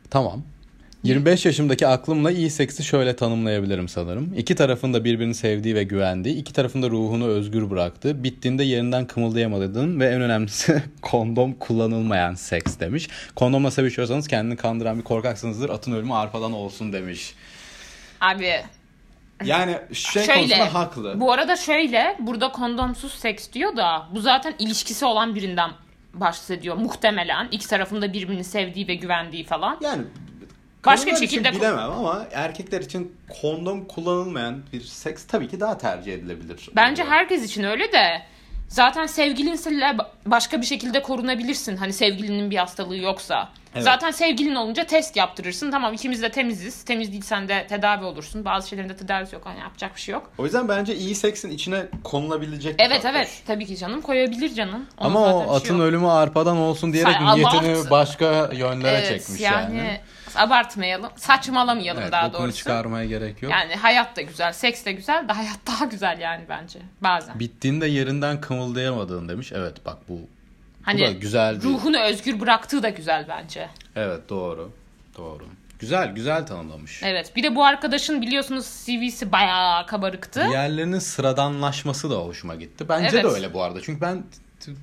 Tamam. 0.10 0.44
25 1.03 1.46
yaşımdaki 1.46 1.88
aklımla 1.88 2.32
iyi 2.32 2.50
seksi 2.50 2.84
şöyle 2.84 3.15
tanımlayabilirim 3.15 3.88
sanırım. 3.88 4.34
İki 4.38 4.56
tarafın 4.56 4.94
da 4.94 5.03
birbirini 5.03 5.36
sevdiği 5.36 5.75
ve 5.75 5.84
güvendiği, 5.84 6.36
iki 6.36 6.53
tarafın 6.53 6.84
da 6.84 6.89
ruhunu 6.89 7.27
özgür 7.27 7.70
bıraktığı, 7.70 8.24
bittiğinde 8.24 8.63
yerinden 8.63 9.08
kımıldayamadığın 9.08 10.00
ve 10.00 10.06
en 10.08 10.22
önemlisi 10.22 10.84
kondom 11.01 11.53
kullanılmayan 11.53 12.34
seks 12.34 12.79
demiş. 12.79 13.08
Kondomla 13.36 13.72
sevişiyorsanız 13.72 14.27
kendini 14.27 14.56
kandıran 14.58 14.98
bir 14.98 15.03
korkaksınızdır, 15.03 15.70
atın 15.70 15.91
ölümü 15.91 16.13
arpadan 16.13 16.53
olsun 16.53 16.94
demiş. 16.94 17.34
Abi 18.22 18.51
Yani 19.46 19.77
şey 19.94 20.24
şöyle. 20.24 20.39
konusunda 20.39 20.74
haklı. 20.74 21.20
Bu 21.20 21.32
arada 21.32 21.56
şöyle 21.56 22.18
burada 22.20 22.51
kondomsuz 22.51 23.13
seks 23.13 23.51
diyor 23.53 23.77
da 23.77 24.08
bu 24.15 24.22
zaten 24.22 24.53
ilişkisi 24.60 25.06
olan 25.06 25.36
birinden 25.36 25.72
bahsediyor 26.13 26.75
muhtemelen. 26.75 27.48
İki 27.51 27.68
tarafında 27.68 28.13
birbirini 28.13 28.44
sevdiği 28.44 28.88
ve 28.88 28.96
güvendiği 28.96 29.44
falan. 29.44 29.77
Yani 29.82 30.03
Başka 30.86 31.06
kadınlar 31.06 31.20
şekilde- 31.28 31.50
için 31.50 31.60
bilemem 31.62 31.92
ama 31.92 32.26
erkekler 32.34 32.82
için 32.82 33.16
kondom 33.42 33.86
kullanılmayan 33.86 34.62
bir 34.74 34.82
seks 34.82 35.26
tabii 35.28 35.48
ki 35.48 35.60
daha 35.60 35.78
tercih 35.78 36.14
edilebilir. 36.14 36.70
Bence 36.76 37.04
herkes 37.04 37.44
için 37.44 37.64
öyle 37.64 37.92
de 37.92 38.22
zaten 38.68 39.06
sevgilinle 39.06 39.98
başka 40.26 40.62
bir 40.62 40.66
şekilde 40.66 41.02
korunabilirsin. 41.02 41.78
Hani 41.78 41.94
sevgilinin 41.94 42.52
bir 42.52 42.58
hastalığı 42.58 42.98
yoksa. 42.98 43.50
Evet. 43.76 43.84
Zaten 43.84 44.12
sevgilin 44.12 44.56
olunca 44.56 44.84
test 44.84 45.16
yaptırırsın. 45.16 45.72
Tamam 45.72 45.94
ikimiz 45.94 46.22
de 46.22 46.30
temiziz. 46.32 46.84
Temiz 46.86 47.12
değilsen 47.12 47.48
de 47.48 47.68
tedavi 47.68 48.06
olursun. 48.06 48.46
Bazı 48.46 48.70
şeylerin 48.70 48.90
de 48.90 48.96
tedavisi 48.96 49.36
yok. 49.36 49.46
Hani 49.46 49.60
yapacak 49.60 49.96
bir 49.96 50.02
şey 50.02 50.14
yok. 50.14 50.32
O 50.38 50.44
yüzden 50.46 50.68
bence 50.70 50.96
iyi 50.96 51.16
seksin 51.16 51.52
içine 51.52 51.86
konulabilecek 52.04 52.80
bir 52.80 52.84
Evet 52.84 52.94
faktör. 53.02 53.20
evet 53.20 53.42
tabii 53.48 53.66
ki 53.66 53.78
canım 53.78 54.02
koyabilir 54.02 54.54
canım. 54.56 54.86
Ona 54.98 55.08
Ama 55.08 55.36
o 55.36 55.44
şey 55.48 55.56
atın 55.58 55.78
yok. 55.78 55.84
ölümü 55.84 56.08
arpadan 56.08 56.58
olsun 56.58 56.94
diyerek 56.94 57.16
Say- 57.16 57.36
niyetini 57.36 57.90
başka 57.90 58.50
yönlere 58.54 58.98
Evet, 58.98 59.08
çekmiş 59.08 59.42
yani. 59.42 59.78
yani. 59.78 60.00
Abartmayalım. 60.38 61.12
Saçmalamayalım 61.16 62.02
Evet, 62.02 62.12
daha 62.12 62.34
doğrusu. 62.34 62.58
çıkarmaya 62.58 63.06
gerek 63.06 63.42
yok. 63.42 63.52
Yani 63.52 63.76
hayat 63.76 64.16
da 64.16 64.22
güzel, 64.22 64.54
seks 64.54 64.86
de 64.86 64.92
güzel 64.92 65.28
de 65.28 65.34
hayat 65.34 65.60
daha 65.68 65.86
güzel 65.86 66.20
yani 66.20 66.44
bence 66.50 66.80
bazen. 67.02 67.40
Bittiğinde 67.40 67.88
yerinden 67.88 68.42
kımıldayamadığın 68.42 69.30
demiş. 69.30 69.52
Evet 69.56 69.86
bak 69.86 69.98
bu 70.10 70.20
Hani 70.84 71.02
da 71.08 71.12
güzel 71.12 71.56
bir- 71.56 71.64
ruhunu 71.64 72.00
özgür 72.00 72.40
bıraktığı 72.40 72.84
da 72.84 72.90
güzel 72.90 73.26
bence. 73.30 73.70
evet 73.96 74.30
doğru. 74.30 74.72
Doğru. 75.18 75.46
Güzel 75.80 76.12
güzel 76.12 76.46
tanımlamış. 76.46 77.04
Evet. 77.04 77.36
Bir 77.36 77.44
de 77.44 77.56
bu 77.56 77.66
arkadaşın 77.66 78.22
biliyorsunuz 78.22 78.66
CV'si 78.86 79.32
bayağı 79.32 79.86
kabarıktı. 79.86 80.46
Diğerlerinin 80.50 81.00
sıradanlaşması 81.00 82.10
da 82.10 82.16
hoşuma 82.16 82.56
gitti. 82.56 82.90
Bence 82.90 83.10
Evet. 83.14 83.24
de 83.24 83.28
öyle 83.28 83.54
bu 83.54 83.64
arada. 83.64 83.82
Çünkü 83.82 84.02
ben 84.02 84.24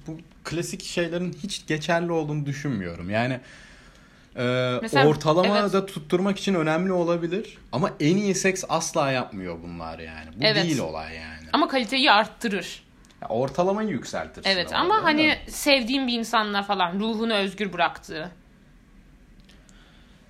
bu 0.07 0.19
klasik 0.45 0.85
şeylerin 0.85 1.37
hiç 1.43 1.67
geçerli 1.67 2.13
olduğunu 2.13 2.47
düşünmüyorum. 2.47 3.11
Yani 3.11 3.41
e, 4.39 4.79
Mesela- 4.83 5.07
ortalama 5.09 5.59
evet. 5.59 5.73
da 5.73 5.87
tutturmak 5.87 6.39
için 6.39 6.55
önemli 6.55 6.93
olabilir. 6.93 7.59
Ama 7.73 7.91
en 8.01 8.17
iyi 8.17 8.35
seks 8.35 8.65
asla 8.69 9.11
yapmıyor 9.11 9.59
bunlar 9.63 9.99
yani. 9.99 10.31
Bu 10.37 10.45
Evet. 10.45 10.65
değil 10.65 10.79
olay 10.79 11.15
yani. 11.15 11.49
Ama 11.53 11.69
kaliteyi 11.69 12.13
arttırır. 12.13 12.83
Ya 13.23 13.29
ortalamayı 13.29 13.89
yükseltirsin. 13.89 14.51
Evet 14.51 14.67
orada 14.67 14.79
ama 14.79 14.97
da. 14.97 15.05
hani 15.05 15.39
sevdiğim 15.49 16.07
bir 16.07 16.13
insanla 16.19 16.63
falan 16.63 17.01
ruhunu 17.01 17.35
özgür 17.35 17.73
bıraktığı 17.73 18.31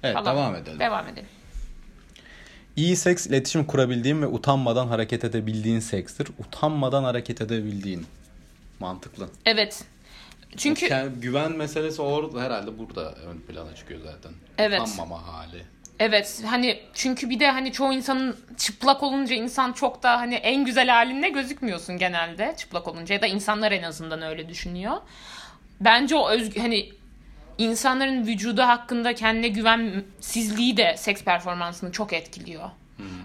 Evet 0.02 0.14
falan. 0.16 0.36
devam 0.36 0.54
edelim. 0.54 0.78
Devam 0.78 1.08
edelim. 1.08 1.26
İyi 2.76 2.96
seks 2.96 3.26
iletişim 3.26 3.64
kurabildiğin 3.64 4.22
ve 4.22 4.26
utanmadan 4.26 4.86
hareket 4.88 5.24
edebildiğin 5.24 5.80
sekstir. 5.80 6.28
Utanmadan 6.38 7.04
hareket 7.04 7.40
edebildiğin. 7.40 8.06
Mantıklı. 8.80 9.28
Evet. 9.46 9.84
Çünkü 10.56 10.86
Yani 10.86 11.12
güven 11.20 11.52
meselesi 11.52 12.02
orada 12.02 12.42
herhalde 12.42 12.78
burada 12.78 13.12
ön 13.14 13.38
plana 13.38 13.74
çıkıyor 13.74 14.00
zaten. 14.04 14.32
Evet. 14.58 14.80
Utanmama 14.80 15.26
hali. 15.26 15.62
evet 16.00 16.42
hani 16.46 16.80
çünkü 16.94 17.30
bir 17.30 17.40
de 17.40 17.50
hani 17.50 17.72
çoğu 17.72 17.92
insanın 17.92 18.36
çıplak 18.56 19.02
olunca 19.02 19.34
insan 19.36 19.72
çok 19.72 20.02
da 20.02 20.20
hani 20.20 20.34
en 20.34 20.64
güzel 20.64 20.88
halinde 20.88 21.28
gözükmüyorsun 21.28 21.98
genelde 21.98 22.54
çıplak 22.58 22.88
olunca 22.88 23.14
ya 23.14 23.22
da 23.22 23.26
insanlar 23.26 23.72
en 23.72 23.82
azından 23.82 24.22
öyle 24.22 24.48
düşünüyor. 24.48 24.96
Bence 25.80 26.16
o 26.16 26.30
özgü 26.30 26.60
hani 26.60 26.92
insanların 27.58 28.26
vücudu 28.26 28.62
hakkında 28.62 29.14
kendine 29.14 29.48
güvensizliği 29.48 30.76
de 30.76 30.94
seks 30.96 31.22
performansını 31.24 31.92
çok 31.92 32.12
etkiliyor. 32.12 32.70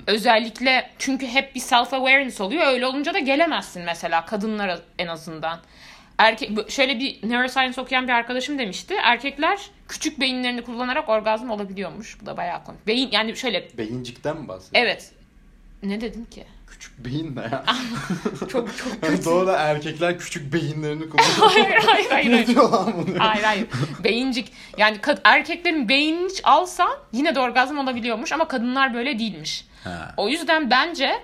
Özellikle 0.08 0.90
çünkü 1.00 1.28
hep 1.28 1.56
bir 1.56 1.60
self 1.60 1.94
awareness 1.94 2.42
oluyor. 2.42 2.68
Öyle 2.68 2.86
olunca 2.86 3.14
da 3.14 3.20
gelemezsin 3.20 3.84
mesela 3.84 4.26
kadınlara 4.26 4.80
en 5.00 5.08
azından. 5.08 5.60
Erkek 6.22 6.72
şöyle 6.72 7.00
bir 7.00 7.30
neuroscience 7.30 7.82
okuyan 7.82 8.08
bir 8.08 8.14
arkadaşım 8.14 8.60
demişti. 8.60 8.94
Erkekler 9.04 9.60
küçük 9.88 10.20
beyinlerini 10.20 10.62
kullanarak 10.62 11.10
orgazm 11.10 11.50
olabiliyormuş. 11.50 12.22
Bu 12.22 12.26
da 12.26 12.38
bayağı 12.38 12.64
komik. 12.64 12.88
Beyin 12.88 13.10
yani 13.12 13.36
şöyle 13.38 13.78
Beyincikten 13.78 14.38
mi 14.38 14.48
bahsediyorsun? 14.48 14.76
evet. 14.90 15.12
Ne 15.84 16.02
dedim 16.02 16.26
ki? 16.26 16.46
Küçük 16.68 17.06
beyin 17.06 17.36
ne 17.36 17.42
ya? 17.42 17.64
Çok 18.40 18.50
çok 18.50 18.68
Hani 19.02 19.26
Doğru 19.26 19.50
erkekler 19.50 20.20
küçük 20.20 20.54
beyinlerini 20.54 21.10
kullanıyor. 21.10 21.38
hayır 21.38 21.84
hayır 21.86 22.10
hayır. 22.10 22.30
ne 22.30 22.34
hayır. 22.36 22.48
diyor 22.48 22.70
lan 22.70 22.94
bunu? 22.98 23.20
Hayır 23.20 23.44
hayır. 23.44 23.68
Beyincik. 24.04 24.52
Yani 24.78 24.98
erkeklerin 25.24 25.90
beynini 25.90 26.30
alsan 26.44 26.92
yine 27.14 27.36
de 27.36 27.40
orgazm 27.40 27.78
olabiliyormuş 27.78 28.32
ama 28.32 28.48
kadınlar 28.48 28.94
böyle 28.94 29.20
değilmiş. 29.20 29.66
Ha, 29.84 30.14
O 30.18 30.30
yüzden 30.30 30.70
bence 30.70 31.20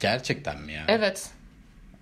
gerçekten 0.00 0.60
mi 0.60 0.72
ya? 0.72 0.84
evet 0.88 1.30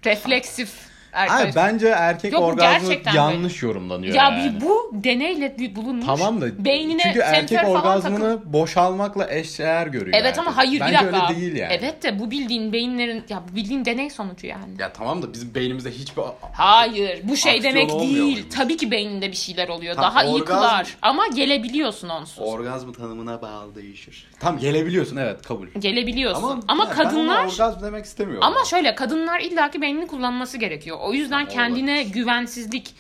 refleksif 0.05 0.90
Hayır, 1.13 1.31
arkadaş. 1.33 1.57
bence 1.57 1.89
erkek 1.89 2.33
Yok, 2.33 2.43
bu 2.43 2.47
orgazmı 2.47 2.89
gerçekten 2.89 3.15
yanlış 3.15 3.63
yorumlanıyor 3.63 4.15
ya 4.15 4.25
yani. 4.25 4.55
bir 4.55 4.61
bu 4.67 4.91
deneyle 4.93 5.57
bulunmuş. 5.77 6.07
Tamam 6.07 6.41
da 6.41 6.65
beynine 6.65 7.03
çünkü 7.03 7.19
erkek 7.21 7.49
sensör 7.49 7.65
falan 7.65 7.81
orgazmını 7.81 8.19
takıl- 8.25 8.53
boşalmakla 8.53 9.31
eşdeğer 9.31 9.87
görüyor. 9.87 10.17
Evet 10.21 10.39
ama 10.39 10.57
herkes. 10.57 10.57
hayır 10.57 10.81
Bence 10.81 10.93
bir 11.09 11.13
dakika. 11.13 11.29
öyle 11.29 11.41
değil 11.41 11.57
yani. 11.57 11.73
Evet 11.81 12.03
de 12.03 12.19
bu 12.19 12.31
bildiğin 12.31 12.73
beyinlerin 12.73 13.25
ya 13.29 13.43
bu 13.53 13.57
bildiğin 13.57 13.85
deney 13.85 14.11
sonucu 14.11 14.47
yani. 14.47 14.75
Ya 14.79 14.93
tamam 14.93 15.23
da 15.23 15.33
bizim 15.33 15.55
beynimizde 15.55 15.91
hiçbir 15.91 16.23
Hayır 16.53 17.21
bu 17.25 17.37
şey 17.37 17.53
Aksiyon 17.55 17.75
demek 17.75 17.95
olmuyor 17.95 18.13
değil. 18.15 18.35
muymuş? 18.37 18.55
Tabii 18.57 18.77
ki 18.77 18.91
beyninde 18.91 19.31
bir 19.31 19.37
şeyler 19.37 19.69
oluyor. 19.69 19.95
Tamam, 19.95 20.11
Daha 20.11 20.25
iyi 20.25 20.35
orgazm- 20.43 20.45
kılar. 20.45 20.97
Ama 21.03 21.27
gelebiliyorsun 21.27 22.09
onsuz. 22.09 22.39
orgazmı 22.49 22.93
tanımına 22.93 23.43
bağlı 23.43 23.75
değişir. 23.75 24.27
Tam 24.41 24.59
gelebiliyorsun 24.59 25.17
evet 25.17 25.43
kabul. 25.43 25.67
Gelebiliyorsun. 25.79 26.63
Ama, 26.69 26.85
ya 26.85 26.91
ben 26.91 26.97
kadınlar 26.97 27.45
ona 27.45 27.49
orgazm 27.53 27.85
demek 27.85 28.05
istemiyorum. 28.05 28.45
Ama 28.45 28.65
şöyle 28.65 28.95
kadınlar 28.95 29.41
illaki 29.41 29.81
beynini 29.83 30.07
kullanması 30.07 30.59
gerekiyor. 30.59 30.97
O 31.01 31.13
yüzden 31.15 31.49
kendine 31.49 31.93
olabilir. 31.93 32.13
güvensizlik 32.13 32.95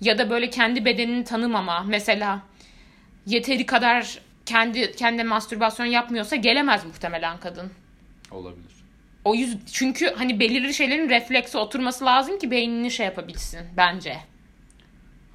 ya 0.00 0.18
da 0.18 0.30
böyle 0.30 0.50
kendi 0.50 0.84
bedenini 0.84 1.24
tanımama 1.24 1.84
mesela 1.88 2.42
yeteri 3.26 3.66
kadar 3.66 4.18
kendi 4.46 4.92
kendine 4.96 5.24
mastürbasyon 5.24 5.86
yapmıyorsa 5.86 6.36
gelemez 6.36 6.84
muhtemelen 6.84 7.38
kadın. 7.40 7.70
olabilir. 8.30 8.64
O 9.24 9.34
yüz 9.34 9.56
çünkü 9.72 10.14
hani 10.14 10.40
belirli 10.40 10.74
şeylerin 10.74 11.08
refleksi 11.08 11.58
oturması 11.58 12.04
lazım 12.04 12.38
ki 12.38 12.50
beynini 12.50 12.90
şey 12.90 13.06
yapabilsin 13.06 13.60
bence. 13.76 14.16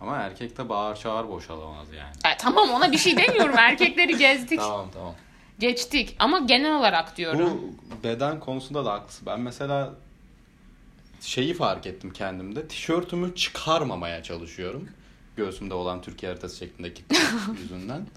Ama 0.02 0.18
erkekte 0.18 0.70
bağır 0.70 0.96
çağır 0.96 1.28
boşalamaz 1.28 1.88
yani. 1.98 2.34
E, 2.34 2.38
tamam 2.38 2.70
ona 2.70 2.92
bir 2.92 2.98
şey 2.98 3.18
demiyorum. 3.18 3.56
Erkekleri 3.58 4.18
gezdik, 4.18 4.60
Tamam 4.60 4.90
tamam. 4.94 5.16
geçtik 5.60 6.16
ama 6.20 6.40
genel 6.40 6.76
olarak 6.76 7.18
diyorum. 7.18 7.60
Bu 8.00 8.04
beden 8.04 8.40
konusunda 8.40 8.86
da 8.86 8.94
haklısın. 8.94 9.26
Ben 9.26 9.40
mesela 9.40 9.94
şeyi 11.24 11.54
fark 11.54 11.86
ettim 11.86 12.14
kendimde. 12.14 12.68
Tişörtümü 12.68 13.36
çıkarmamaya 13.36 14.24
çalışıyorum. 14.24 14.90
Göğsümde 15.38 15.74
olan 15.74 16.02
Türkiye 16.02 16.32
haritası 16.32 16.58
şeklindeki 16.58 17.04
yüzünden. 17.62 18.08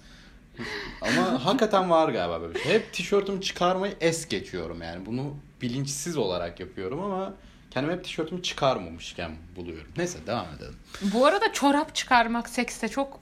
Ama 1.02 1.44
hakikaten 1.44 1.90
var 1.90 2.08
galiba 2.08 2.40
böyle 2.40 2.54
bir 2.54 2.60
şey. 2.60 2.72
Hep 2.72 2.92
tişörtümü 2.92 3.40
çıkarmayı 3.40 3.94
es 4.00 4.28
geçiyorum 4.28 4.82
yani. 4.82 5.06
Bunu 5.06 5.34
bilinçsiz 5.62 6.16
olarak 6.16 6.60
yapıyorum 6.60 7.00
ama 7.00 7.34
kendimi 7.70 7.92
hep 7.94 8.04
tişörtümü 8.04 8.42
çıkarmamışken 8.42 9.36
buluyorum. 9.56 9.90
Neyse 9.96 10.18
devam 10.26 10.46
edelim. 10.56 10.76
Bu 11.02 11.26
arada 11.26 11.52
çorap 11.52 11.94
çıkarmak 11.94 12.48
sekste 12.48 12.88
çok 12.88 13.20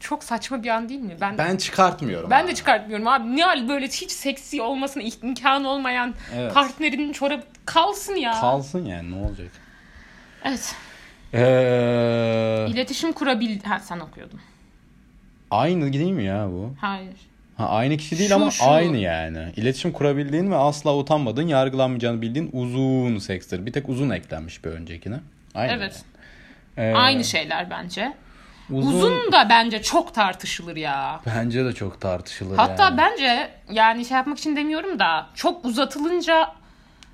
çok 0.00 0.24
saçma 0.24 0.62
bir 0.62 0.68
an 0.68 0.88
değil 0.88 1.00
mi? 1.00 1.16
Ben 1.20 1.38
Ben 1.38 1.56
çıkartmıyorum. 1.56 2.30
Ben 2.30 2.42
abi. 2.44 2.50
de 2.50 2.54
çıkartmıyorum 2.54 3.06
abi. 3.08 3.36
Ne 3.36 3.68
böyle 3.68 3.86
hiç 3.86 4.10
seksi 4.10 4.62
olmasına 4.62 5.02
imkanı 5.22 5.68
olmayan 5.68 6.14
Evet. 6.36 6.54
partnerinin 6.54 7.12
çorabı 7.12 7.42
kalsın 7.66 8.14
ya. 8.14 8.40
Kalsın 8.40 8.84
yani 8.84 9.10
ne 9.10 9.26
olacak? 9.26 9.48
evet. 10.44 10.74
Ee, 11.34 12.66
İletişim 12.68 13.12
kurabil... 13.12 13.62
Ha 13.62 13.78
sen 13.80 14.00
okuyordun. 14.00 14.40
aynı 15.50 15.92
değil 15.92 16.12
mi 16.12 16.24
ya 16.24 16.48
bu? 16.50 16.74
Hayır. 16.80 17.14
Ha, 17.56 17.68
aynı 17.68 17.96
kişi 17.96 18.18
değil 18.18 18.28
Şu, 18.28 18.34
ama 18.36 18.50
şu. 18.50 18.64
aynı 18.70 18.96
yani. 18.96 19.52
İletişim 19.56 19.92
kurabildiğin 19.92 20.50
ve 20.50 20.56
asla 20.56 20.96
utanmadığın, 20.96 21.46
yargılanmayacağını 21.46 22.22
bildiğin 22.22 22.50
uzun 22.52 23.18
sekstir. 23.18 23.66
Bir 23.66 23.72
tek 23.72 23.88
uzun 23.88 24.10
eklenmiş 24.10 24.64
bir 24.64 24.70
öncekine. 24.70 25.20
Aynı. 25.54 25.72
Evet. 25.72 26.02
yani. 26.76 26.88
Ee, 26.88 26.94
Aynı 26.94 27.24
şeyler 27.24 27.70
bence. 27.70 28.12
Uzun, 28.70 28.88
Uzun 28.98 29.32
da 29.32 29.46
bence 29.50 29.82
çok 29.82 30.14
tartışılır 30.14 30.76
ya. 30.76 31.20
bence 31.26 31.64
de 31.64 31.72
çok 31.72 32.00
tartışılır 32.00 32.56
Hatta 32.56 32.82
yani. 32.84 32.96
bence 32.98 33.50
yani 33.72 34.04
şey 34.04 34.16
yapmak 34.16 34.38
için 34.38 34.56
demiyorum 34.56 34.98
da 34.98 35.26
çok 35.34 35.64
uzatılınca 35.64 36.52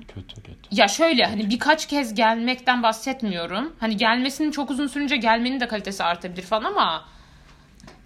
Kötü 0.08 0.34
kötü. 0.34 0.58
ya 0.70 0.88
şöyle 0.88 1.24
hani 1.24 1.50
birkaç 1.50 1.86
kez 1.86 2.14
gelmekten 2.14 2.82
bahsetmiyorum. 2.82 3.72
Hani 3.80 3.96
gelmesinin 3.96 4.50
çok 4.50 4.70
uzun 4.70 4.86
sürünce 4.86 5.16
gelmenin 5.16 5.60
de 5.60 5.68
kalitesi 5.68 6.04
artabilir 6.04 6.42
falan 6.42 6.64
ama 6.64 7.04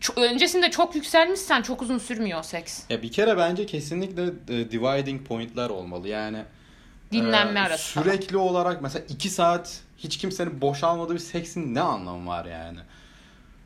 ço- 0.00 0.20
öncesinde 0.20 0.70
çok 0.70 0.94
yükselmişsen 0.94 1.62
çok 1.62 1.82
uzun 1.82 1.98
sürmüyor 1.98 2.42
seks. 2.42 2.82
Ya 2.90 3.02
bir 3.02 3.12
kere 3.12 3.36
bence 3.38 3.66
kesinlikle 3.66 4.22
e, 4.24 4.70
dividing 4.70 5.26
point'ler 5.28 5.70
olmalı. 5.70 6.08
Yani 6.08 6.38
Dinlenme 7.12 7.60
e, 7.60 7.62
arası 7.62 7.94
falan. 7.94 8.04
Sürekli 8.04 8.36
olarak 8.36 8.82
mesela 8.82 9.04
iki 9.08 9.28
saat 9.30 9.80
hiç 9.98 10.16
kimsenin 10.18 10.60
boşalmadığı 10.60 11.14
bir 11.14 11.18
seksin 11.18 11.74
ne 11.74 11.80
anlamı 11.80 12.26
var 12.30 12.44
yani? 12.44 12.78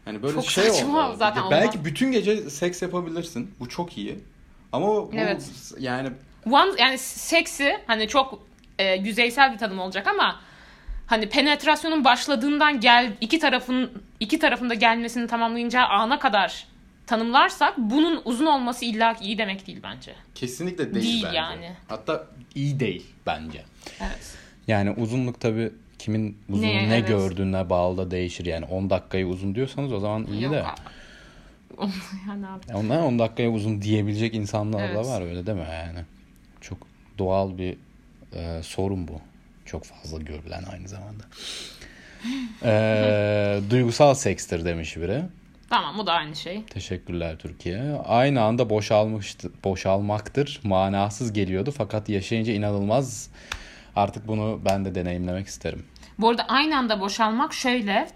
Hani 0.04 0.22
böyle 0.22 0.34
Çok 0.34 0.44
şey 0.50 0.64
saçma 0.64 0.88
olmalı. 0.88 1.16
zaten 1.16 1.42
belki 1.50 1.70
olmaz. 1.70 1.84
bütün 1.84 2.12
gece 2.12 2.50
seks 2.50 2.82
yapabilirsin. 2.82 3.54
Bu 3.60 3.68
çok 3.68 3.98
iyi. 3.98 4.18
Ama 4.72 4.86
bu 4.86 5.10
Evet. 5.14 5.50
yani 5.78 6.10
One, 6.50 6.70
yani 6.82 6.98
seksi 6.98 7.78
hani 7.86 8.08
çok 8.08 8.46
e, 8.78 8.92
yüzeysel 8.94 9.52
bir 9.52 9.58
tanım 9.58 9.78
olacak 9.78 10.06
ama 10.06 10.40
hani 11.06 11.28
penetrasyonun 11.28 12.04
başladığından 12.04 12.80
gel 12.80 13.12
iki 13.20 13.38
tarafın 13.38 14.02
iki 14.20 14.38
tarafında 14.38 14.74
gelmesini 14.74 15.26
tamamlayacağı 15.26 15.86
ana 15.86 16.18
kadar 16.18 16.66
tanımlarsak 17.06 17.74
bunun 17.78 18.22
uzun 18.24 18.46
olması 18.46 18.84
illa 18.84 19.16
iyi 19.20 19.38
demek 19.38 19.66
değil 19.66 19.80
bence. 19.82 20.14
kesinlikle 20.34 20.94
değil, 20.94 21.06
Değil 21.06 21.22
bence. 21.24 21.36
yani. 21.36 21.72
Hatta 21.88 22.26
iyi 22.54 22.80
değil 22.80 23.06
bence. 23.26 23.64
Evet. 24.00 24.34
Yani 24.66 24.90
uzunluk 24.90 25.40
tabi 25.40 25.72
kimin 25.98 26.38
uzun 26.48 26.62
Ne, 26.62 26.88
ne, 26.88 26.96
evet. 26.96 27.08
gördüğüne 27.08 27.70
bağlı 27.70 27.98
da 27.98 28.10
değişir. 28.10 28.46
Yani 28.46 28.64
10 28.66 28.90
dakikayı 28.90 29.26
uzun 29.26 29.54
diyorsanız 29.54 29.92
o 29.92 30.00
zaman 30.00 30.26
iyi 30.26 30.42
Yok, 30.42 30.52
de. 30.52 30.64
yani 32.28 32.46
abi. 32.46 32.62
Onlar 32.74 32.98
10 33.02 33.18
dakikaya 33.18 33.50
uzun 33.50 33.82
diyebilecek 33.82 34.34
insanlar 34.34 34.80
da 34.80 34.86
Evet. 34.86 35.06
var 35.06 35.22
öyle 35.22 35.46
deme 35.46 35.62
yani. 35.86 35.98
Çok 36.60 36.78
doğal 37.18 37.58
bir 37.58 37.76
e, 38.34 38.62
sorun 38.62 39.08
bu. 39.08 39.20
Çok 39.64 39.84
fazla 39.84 40.18
görülen 40.18 40.62
aynı 40.72 40.88
zamanda. 40.88 41.24
E, 42.64 43.60
duygusal 43.70 44.14
sekstir 44.14 44.64
demiş 44.64 44.96
biri. 44.96 45.22
Tamam 45.70 45.98
bu 45.98 46.06
da 46.06 46.12
aynı 46.12 46.36
şey. 46.36 46.62
Teşekkürler 46.64 47.36
Türkiye. 47.38 47.82
Aynı 48.06 48.42
anda 48.42 48.70
boşalmıştı, 48.70 49.50
boşalmaktır. 49.64 50.60
Manasız 50.64 51.32
geliyordu 51.32 51.74
fakat 51.76 52.08
yaşayınca 52.08 52.52
inanılmaz. 52.52 53.30
Artık 53.96 54.28
bunu 54.28 54.60
ben 54.64 54.84
de 54.84 54.94
deneyimlemek 54.94 55.46
isterim. 55.46 55.86
Bu 56.18 56.28
arada 56.28 56.44
aynı 56.48 56.78
anda 56.78 57.00
boşalmak 57.00 57.54
şöyle 57.54 58.08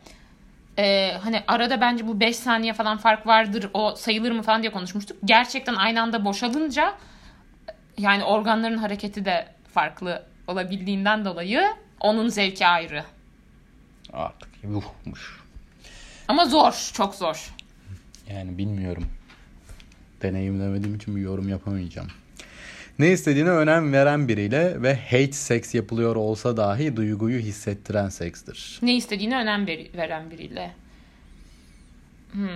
e, 0.79 1.13
hani 1.23 1.43
arada 1.47 1.81
bence 1.81 2.07
bu 2.07 2.21
5 2.21 2.37
saniye 2.37 2.73
falan 2.73 2.99
fark 2.99 3.27
vardır 3.27 3.71
o 3.75 3.95
sayılır 3.95 4.33
mı 4.33 4.43
falan 4.43 4.63
diye 4.63 4.73
konuşmuştuk. 4.73 5.17
Gerçekten 5.25 5.75
aynı 5.75 6.03
anda 6.03 6.25
boşalınca 6.25 6.95
yani 7.99 8.25
organların 8.25 8.79
hareketi 8.79 9.25
de 9.25 9.49
farklı 9.75 10.23
olabildiğinden 10.47 11.25
dolayı 11.25 11.63
onun 12.01 12.29
zevki 12.29 12.67
ayrı. 12.67 13.05
Artık 14.13 14.49
yuhmuş. 14.63 15.41
Ama 16.29 16.45
zor, 16.45 16.91
çok 16.93 17.15
zor. 17.15 17.55
Yani 18.31 18.59
bilmiyorum. 18.59 19.05
Deneyimlemediğim 20.23 20.97
için 20.97 21.17
bir 21.17 21.21
yorum 21.21 21.49
yapamayacağım. 21.49 22.09
Ne 22.99 23.09
istediğine 23.09 23.51
önem 23.51 23.93
veren 23.93 24.29
biriyle 24.29 24.83
ve 24.83 24.95
hate 25.11 25.33
seks 25.33 25.75
yapılıyor 25.75 26.17
olsa 26.17 26.57
dahi 26.57 26.97
duyguyu 26.97 27.39
hissettiren 27.39 28.09
sekstir. 28.09 28.79
Ne 28.83 28.97
istediğine 28.97 29.37
önem 29.37 29.67
veri- 29.67 29.97
veren 29.97 30.31
biriyle. 30.31 30.71
Hmm. 32.33 32.49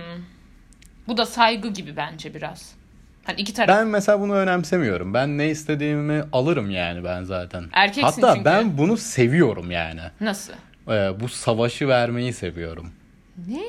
Bu 1.07 1.17
da 1.17 1.25
saygı 1.25 1.67
gibi 1.67 1.95
bence 1.97 2.33
biraz. 2.33 2.73
Hani 3.23 3.41
iki 3.41 3.53
taraf 3.53 3.77
Ben 3.77 3.87
mesela 3.87 4.19
bunu 4.19 4.33
önemsemiyorum. 4.33 5.13
Ben 5.13 5.37
ne 5.37 5.49
istediğimi 5.49 6.23
alırım 6.33 6.69
yani 6.71 7.03
ben 7.03 7.23
zaten. 7.23 7.63
Erkeksin 7.73 8.01
Hatta 8.21 8.33
çünkü. 8.33 8.45
ben 8.45 8.77
bunu 8.77 8.97
seviyorum 8.97 9.71
yani. 9.71 10.01
nasıl? 10.21 10.53
Ee, 10.87 11.11
bu 11.19 11.29
savaşı 11.29 11.87
vermeyi 11.87 12.33
seviyorum. 12.33 12.91
Ne? 13.47 13.63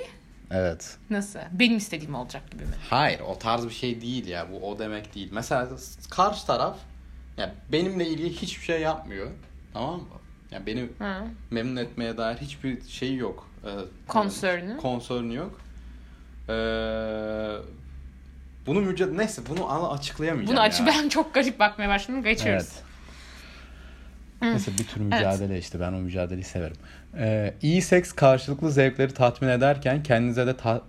Evet. 0.55 0.97
Nasıl? 1.11 1.39
Benim 1.53 1.77
istediğim 1.77 2.15
olacak 2.15 2.51
gibi 2.51 2.63
mi? 2.63 2.75
Hayır 2.91 3.21
o 3.21 3.39
tarz 3.39 3.65
bir 3.65 3.71
şey 3.75 4.01
değil 4.01 4.27
ya. 4.27 4.47
Bu 4.53 4.71
o 4.71 4.79
demek 4.79 5.15
değil. 5.15 5.29
Mesela 5.33 5.69
karşı 6.11 6.47
taraf 6.47 6.77
yani 7.37 7.53
benimle 7.73 8.09
ilgili 8.09 8.31
hiçbir 8.33 8.65
şey 8.65 8.81
yapmıyor. 8.81 9.31
Tamam 9.73 9.97
mı? 10.01 10.07
Yani 10.51 10.67
beni 10.67 10.89
Ha. 10.99 11.25
memnun 11.51 11.77
etmeye 11.77 12.17
dair 12.17 12.37
hiçbir 12.37 12.83
şey 12.83 13.17
yok. 13.17 13.49
Ee, 13.65 13.69
Concern'ü? 14.09 14.79
Concern'ü 14.83 15.35
yok. 15.35 15.61
Ee, 16.49 16.53
bunu 18.67 18.81
mücadele 18.81 19.17
neyse 19.19 19.43
bunu 19.49 19.90
açıklayamayacağım 19.93 20.57
Bunu 20.57 20.88
ya. 20.88 20.95
ben 21.03 21.09
çok 21.09 21.35
garip 21.35 21.59
bakmaya 21.59 21.88
başladım. 21.88 22.23
Geçiyoruz. 22.23 22.69
Evet. 22.73 22.85
Neyse 24.43 24.71
bir 24.79 24.87
tür 24.87 25.01
mücadele 25.01 25.59
işte 25.59 25.81
ben 25.81 25.93
o 25.93 25.97
mücadeleyi 25.97 26.45
severim. 26.45 26.77
Ee, 27.18 27.55
iyi 27.62 27.83
seks 27.83 28.12
karşılıklı 28.12 28.70
zevkleri 28.72 29.14
tatmin 29.14 29.48
ederken 29.48 30.03
kendinize 30.03 30.46
de 30.46 30.57
ta- 30.57 30.83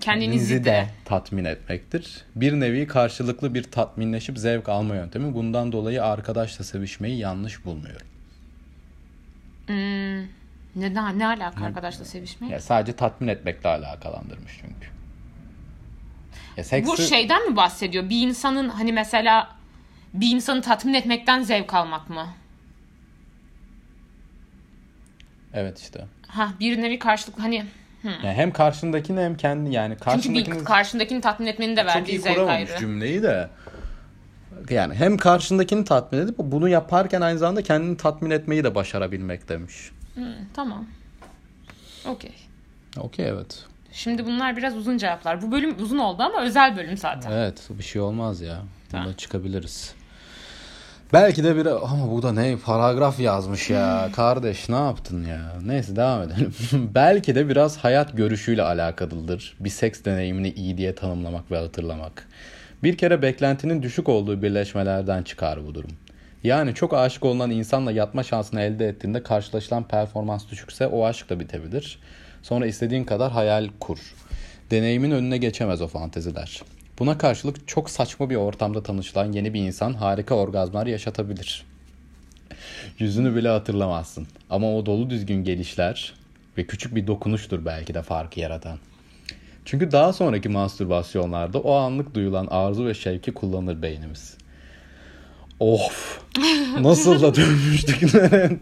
Kendinizi 0.00 0.64
de. 0.64 0.86
tatmin 1.04 1.44
etmektir. 1.44 2.24
Bir 2.36 2.52
nevi 2.52 2.86
karşılıklı 2.86 3.54
bir 3.54 3.62
tatminleşip 3.62 4.38
zevk 4.38 4.68
alma 4.68 4.94
yöntemi. 4.94 5.34
Bundan 5.34 5.72
dolayı 5.72 6.04
arkadaşla 6.04 6.64
sevişmeyi 6.64 7.18
yanlış 7.18 7.64
bulmuyorum. 7.64 8.06
Hmm, 9.66 10.20
neden? 10.82 11.18
Ne 11.18 11.26
alaka 11.26 11.64
arkadaşla 11.64 12.04
sevişmek? 12.04 12.50
Ya 12.50 12.60
sadece 12.60 12.92
tatmin 12.92 13.28
etmekle 13.28 13.68
alakalandırmış 13.68 14.52
çünkü. 14.60 14.88
Ya 16.56 16.64
seksi... 16.64 16.92
Bu 16.92 16.96
şeyden 16.96 17.50
mi 17.50 17.56
bahsediyor? 17.56 18.08
Bir 18.10 18.26
insanın 18.28 18.68
hani 18.68 18.92
mesela 18.92 19.48
bir 20.14 20.30
insanı 20.34 20.62
tatmin 20.62 20.94
etmekten 20.94 21.42
zevk 21.42 21.74
almak 21.74 22.10
mı? 22.10 22.26
Evet 25.54 25.78
işte. 25.78 26.04
Ha 26.26 26.52
bir 26.60 26.82
nevi 26.82 26.98
karşılıklı 26.98 27.42
hani 27.42 27.64
Yani 28.04 28.32
hem 28.34 28.52
karşındakini 28.52 29.20
hem 29.20 29.36
kendi 29.36 29.70
yani 29.74 29.92
çünkü 29.92 30.04
karşındakini 30.04 30.60
bir 30.60 30.64
karşındakini 30.64 31.20
tatmin 31.20 31.46
etmenin 31.46 31.76
de 31.76 31.80
çok 31.80 31.88
verdiği 31.88 32.10
iyi 32.10 32.18
zevk 32.18 32.48
ayrı. 32.48 32.76
cümleyi 32.78 33.22
de. 33.22 33.50
Yani 34.70 34.94
hem 34.94 35.16
karşındakini 35.16 35.84
tatmin 35.84 36.18
edip 36.18 36.38
bunu 36.38 36.68
yaparken 36.68 37.20
aynı 37.20 37.38
zamanda 37.38 37.62
kendini 37.62 37.96
tatmin 37.96 38.30
etmeyi 38.30 38.64
de 38.64 38.74
başarabilmek 38.74 39.48
demiş. 39.48 39.90
Hmm, 40.14 40.24
tamam. 40.54 40.86
Okey. 42.06 42.34
Okey 42.98 43.28
evet. 43.28 43.64
Şimdi 43.92 44.26
bunlar 44.26 44.56
biraz 44.56 44.76
uzun 44.76 44.98
cevaplar. 44.98 45.42
Bu 45.42 45.52
bölüm 45.52 45.82
uzun 45.82 45.98
oldu 45.98 46.22
ama 46.22 46.42
özel 46.42 46.76
bölüm 46.76 46.96
zaten. 46.96 47.30
Evet 47.30 47.68
bir 47.70 47.82
şey 47.82 48.02
olmaz 48.02 48.40
ya. 48.40 48.56
Bunda 48.56 49.02
Tamam. 49.02 49.12
çıkabiliriz. 49.12 49.94
Belki 51.12 51.44
de 51.44 51.56
bir 51.56 51.66
ama 51.66 52.10
bu 52.10 52.22
da 52.22 52.32
ne 52.32 52.56
paragraf 52.56 53.20
yazmış 53.20 53.70
ya. 53.70 54.08
Kardeş 54.16 54.68
ne 54.68 54.76
yaptın 54.76 55.24
ya? 55.24 55.52
Neyse 55.64 55.96
devam 55.96 56.22
edelim. 56.22 56.54
Belki 56.94 57.34
de 57.34 57.48
biraz 57.48 57.76
hayat 57.76 58.16
görüşüyle 58.16 58.62
alakalıdır. 58.62 59.56
Bir 59.60 59.70
seks 59.70 60.04
deneyimini 60.04 60.50
iyi 60.50 60.78
diye 60.78 60.94
tanımlamak 60.94 61.50
ve 61.50 61.58
hatırlamak. 61.58 62.28
Bir 62.82 62.96
kere 62.96 63.22
beklentinin 63.22 63.82
düşük 63.82 64.08
olduğu 64.08 64.42
birleşmelerden 64.42 65.22
çıkar 65.22 65.66
bu 65.66 65.74
durum. 65.74 65.90
Yani 66.44 66.74
çok 66.74 66.94
aşık 66.94 67.24
olunan 67.24 67.50
insanla 67.50 67.92
yatma 67.92 68.22
şansını 68.22 68.60
elde 68.60 68.88
ettiğinde 68.88 69.22
karşılaşılan 69.22 69.88
performans 69.88 70.50
düşükse 70.50 70.86
o 70.86 71.04
aşk 71.04 71.30
da 71.30 71.40
bitebilir. 71.40 71.98
Sonra 72.42 72.66
istediğin 72.66 73.04
kadar 73.04 73.32
hayal 73.32 73.68
kur. 73.80 73.98
Deneyimin 74.70 75.10
önüne 75.10 75.38
geçemez 75.38 75.82
o 75.82 75.86
fanteziler. 75.86 76.62
Buna 77.00 77.18
karşılık 77.18 77.68
çok 77.68 77.90
saçma 77.90 78.30
bir 78.30 78.36
ortamda 78.36 78.82
tanışılan 78.82 79.32
yeni 79.32 79.54
bir 79.54 79.60
insan 79.60 79.94
harika 79.94 80.34
orgazmlar 80.34 80.86
yaşatabilir. 80.86 81.64
Yüzünü 82.98 83.36
bile 83.36 83.48
hatırlamazsın. 83.48 84.26
Ama 84.50 84.76
o 84.76 84.86
dolu 84.86 85.10
düzgün 85.10 85.44
gelişler 85.44 86.14
ve 86.58 86.66
küçük 86.66 86.94
bir 86.94 87.06
dokunuştur 87.06 87.64
belki 87.64 87.94
de 87.94 88.02
farkı 88.02 88.40
yaratan. 88.40 88.78
Çünkü 89.64 89.92
daha 89.92 90.12
sonraki 90.12 90.48
mastürbasyonlarda 90.48 91.58
o 91.58 91.74
anlık 91.74 92.14
duyulan 92.14 92.46
arzu 92.50 92.86
ve 92.86 92.94
şevki 92.94 93.34
kullanır 93.34 93.82
beynimiz. 93.82 94.36
Of. 95.60 96.20
Nasıl 96.80 97.22
da 97.22 97.34
dönmüştük 97.34 98.14
nereye, 98.14 98.58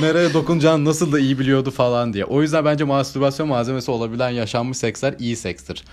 nereye 0.00 0.34
dokunacağını 0.34 0.84
nasıl 0.84 1.12
da 1.12 1.18
iyi 1.20 1.38
biliyordu 1.38 1.70
falan 1.70 2.12
diye. 2.12 2.24
O 2.24 2.42
yüzden 2.42 2.64
bence 2.64 2.84
mastürbasyon 2.84 3.48
malzemesi 3.48 3.90
olabilen 3.90 4.30
yaşanmış 4.30 4.78
seksler 4.78 5.14
iyi 5.18 5.36
sekstir. 5.36 5.84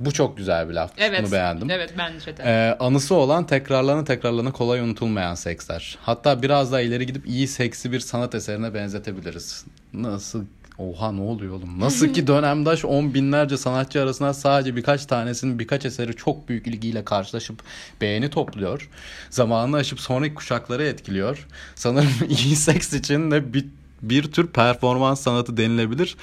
Bu 0.00 0.12
çok 0.12 0.36
güzel 0.36 0.68
bir 0.68 0.74
laf. 0.74 0.92
Evet. 0.98 1.22
Bunu 1.22 1.32
beğendim. 1.32 1.70
Evet 1.70 1.94
bence 1.98 2.36
de. 2.36 2.42
Ee, 2.46 2.76
anısı 2.80 3.14
olan 3.14 3.46
tekrarlarına 3.46 4.04
tekrarlarına 4.04 4.52
kolay 4.52 4.80
unutulmayan 4.80 5.34
seksler. 5.34 5.98
Hatta 6.02 6.42
biraz 6.42 6.72
daha 6.72 6.80
ileri 6.80 7.06
gidip 7.06 7.26
iyi 7.28 7.48
seksi 7.48 7.92
bir 7.92 8.00
sanat 8.00 8.34
eserine 8.34 8.74
benzetebiliriz. 8.74 9.64
Nasıl 9.92 10.44
Oha 10.78 11.12
ne 11.12 11.20
oluyor 11.20 11.54
oğlum? 11.54 11.80
Nasıl 11.80 12.12
ki 12.14 12.26
dönemdaş 12.26 12.84
on 12.84 13.14
binlerce 13.14 13.56
sanatçı 13.56 14.02
arasından 14.02 14.32
sadece 14.32 14.76
birkaç 14.76 15.06
tanesinin 15.06 15.58
birkaç 15.58 15.84
eseri 15.84 16.16
çok 16.16 16.48
büyük 16.48 16.66
ilgiyle 16.66 17.04
karşılaşıp 17.04 17.62
beğeni 18.00 18.30
topluyor. 18.30 18.90
Zamanını 19.30 19.76
aşıp 19.76 20.00
sonraki 20.00 20.34
kuşakları 20.34 20.84
etkiliyor. 20.84 21.46
Sanırım 21.74 22.12
iyi 22.28 22.56
seks 22.56 22.92
için 22.92 23.30
de 23.30 23.52
bir 23.52 23.66
bir 24.02 24.32
tür 24.32 24.46
performans 24.46 25.20
sanatı 25.20 25.56
denilebilir. 25.56 26.16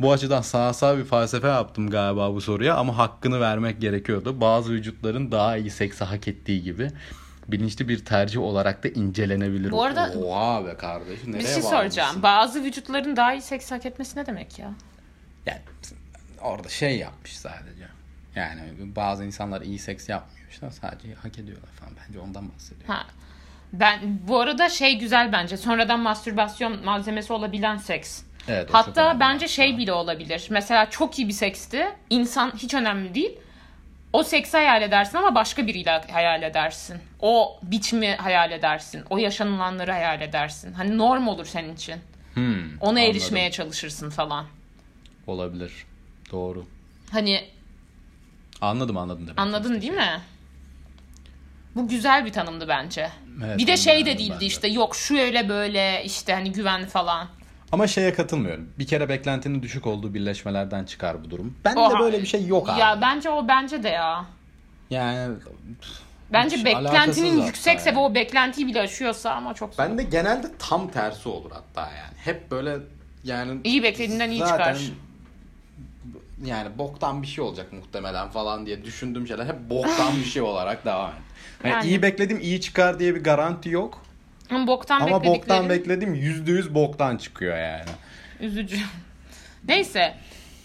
Bu 0.00 0.12
açıdan 0.12 0.42
sanatsal 0.42 0.98
bir 0.98 1.04
felsefe 1.04 1.48
yaptım 1.48 1.90
galiba 1.90 2.34
bu 2.34 2.40
soruya 2.40 2.74
ama 2.76 2.98
hakkını 2.98 3.40
vermek 3.40 3.80
gerekiyordu. 3.80 4.40
Bazı 4.40 4.72
vücutların 4.72 5.32
daha 5.32 5.56
iyi 5.56 5.70
seksi 5.70 6.04
hak 6.04 6.28
ettiği 6.28 6.62
gibi 6.62 6.90
bilinçli 7.48 7.88
bir 7.88 8.04
tercih 8.04 8.40
olarak 8.40 8.84
da 8.84 8.88
incelenebilir. 8.88 9.70
Bu 9.70 9.82
arada- 9.82 10.12
Oha 10.18 10.66
be 10.66 10.76
kardeş 10.76 11.18
nereye 11.26 11.38
bir 11.38 11.44
şey 11.44 11.48
varmışsın? 11.54 11.70
soracağım. 11.70 12.22
Bazı 12.22 12.64
vücutların 12.64 13.16
daha 13.16 13.34
iyi 13.34 13.42
seks 13.42 13.70
hak 13.70 13.86
etmesi 13.86 14.18
ne 14.18 14.26
demek 14.26 14.58
ya? 14.58 14.70
Yani 15.46 15.60
orada 16.42 16.68
şey 16.68 16.98
yapmış 16.98 17.36
sadece. 17.38 17.86
Yani 18.34 18.60
bazı 18.96 19.24
insanlar 19.24 19.60
iyi 19.62 19.78
seks 19.78 20.08
yapmıyor 20.08 20.46
işte 20.50 20.70
sadece 20.80 21.14
hak 21.14 21.38
ediyorlar 21.38 21.70
falan. 21.80 21.92
Bence 22.08 22.18
ondan 22.20 22.48
bahsediyor. 22.54 22.88
Ha. 22.88 23.06
Ben 23.72 24.00
bu 24.28 24.40
arada 24.40 24.68
şey 24.68 24.98
güzel 24.98 25.32
bence. 25.32 25.56
Sonradan 25.56 26.00
mastürbasyon 26.00 26.84
malzemesi 26.84 27.32
olabilen 27.32 27.76
seks. 27.76 28.22
Evet, 28.48 28.68
Hatta 28.72 29.20
bence 29.20 29.48
şey 29.48 29.78
bile 29.78 29.92
olabilir. 29.92 30.46
Mesela 30.50 30.90
çok 30.90 31.18
iyi 31.18 31.28
bir 31.28 31.32
seksti. 31.32 31.86
İnsan 32.10 32.52
hiç 32.56 32.74
önemli 32.74 33.14
değil. 33.14 33.32
O 34.12 34.22
seksi 34.22 34.56
hayal 34.56 34.82
edersin 34.82 35.18
ama 35.18 35.34
başka 35.34 35.66
biriyle 35.66 36.02
hayal 36.12 36.42
edersin. 36.42 36.98
O 37.20 37.58
biçimi 37.62 38.14
hayal 38.16 38.50
edersin. 38.52 39.04
O 39.10 39.18
yaşanılanları 39.18 39.92
hayal 39.92 40.20
edersin. 40.20 40.72
Hani 40.72 40.98
norm 40.98 41.28
olur 41.28 41.44
senin 41.46 41.74
için. 41.74 41.96
Hmm, 42.34 42.78
Ona 42.80 42.88
anladım. 42.88 42.96
erişmeye 43.10 43.50
çalışırsın 43.50 44.10
falan. 44.10 44.46
Olabilir. 45.26 45.72
Doğru. 46.32 46.66
Hani 47.12 47.44
Anladım 48.60 48.96
anladım 48.96 49.26
demek. 49.26 49.38
anladın 49.40 49.80
değil 49.80 49.92
mi? 49.92 50.20
Bu 51.74 51.88
güzel 51.88 52.24
bir 52.24 52.32
tanımdı 52.32 52.68
bence. 52.68 53.10
Evet, 53.44 53.58
bir 53.58 53.66
de 53.66 53.76
şey 53.76 54.06
de 54.06 54.18
değildi 54.18 54.32
ben 54.34 54.40
de. 54.40 54.46
işte 54.46 54.68
yok 54.68 54.96
şu 54.96 55.18
öyle 55.18 55.48
böyle 55.48 56.04
işte 56.04 56.32
hani 56.34 56.52
güven 56.52 56.86
falan. 56.86 57.28
Ama 57.72 57.86
şeye 57.86 58.12
katılmıyorum. 58.12 58.68
Bir 58.78 58.86
kere 58.86 59.08
beklentinin 59.08 59.62
düşük 59.62 59.86
olduğu 59.86 60.14
birleşmelerden 60.14 60.84
çıkar 60.84 61.24
bu 61.24 61.30
durum. 61.30 61.56
Bende 61.64 61.80
Oha. 61.80 62.00
böyle 62.00 62.22
bir 62.22 62.26
şey 62.26 62.46
yok 62.46 62.68
abi. 62.70 62.80
Ya 62.80 62.98
bence 63.00 63.30
o 63.30 63.48
bence 63.48 63.82
de 63.82 63.88
ya. 63.88 64.24
Yani 64.90 65.34
Bence 66.32 66.64
beklentinin 66.64 67.42
yüksekse 67.42 67.90
hatta 67.90 68.00
ve 68.00 68.02
yani. 68.02 68.12
o 68.12 68.14
beklentiyi 68.14 68.66
bile 68.66 68.80
aşıyorsa 68.80 69.30
ama 69.30 69.54
çok 69.54 69.74
zor. 69.74 69.84
ben 69.84 69.98
de 69.98 70.02
genelde 70.02 70.46
tam 70.58 70.90
tersi 70.90 71.28
olur 71.28 71.50
hatta 71.50 71.80
yani. 71.80 72.14
Hep 72.16 72.50
böyle 72.50 72.76
yani 73.24 73.60
İyi 73.64 73.82
beklediğinden 73.82 74.30
iyi 74.30 74.38
zaten 74.40 74.74
çıkar. 74.74 74.92
Yani 76.44 76.78
boktan 76.78 77.22
bir 77.22 77.26
şey 77.26 77.44
olacak 77.44 77.72
muhtemelen 77.72 78.28
falan 78.28 78.66
diye 78.66 78.84
düşündüğüm 78.84 79.26
şeyler 79.26 79.46
hep 79.46 79.70
boktan 79.70 80.16
bir 80.16 80.24
şey 80.24 80.42
olarak 80.42 80.84
devam 80.84 81.10
et. 81.10 81.16
Yani 81.64 81.72
Yani. 81.74 81.86
iyi 81.86 82.02
bekledim 82.02 82.40
iyi 82.40 82.60
çıkar 82.60 82.98
diye 82.98 83.14
bir 83.14 83.24
garanti 83.24 83.68
yok. 83.68 84.02
Ama 84.50 84.66
boktan 84.66 85.00
Ama 85.00 85.24
boktan 85.24 85.68
bekledim 85.68 86.14
yüzde 86.14 86.52
yüz 86.52 86.74
boktan 86.74 87.16
çıkıyor 87.16 87.58
yani. 87.58 87.90
üzücü. 88.40 88.76
Neyse. 89.68 90.14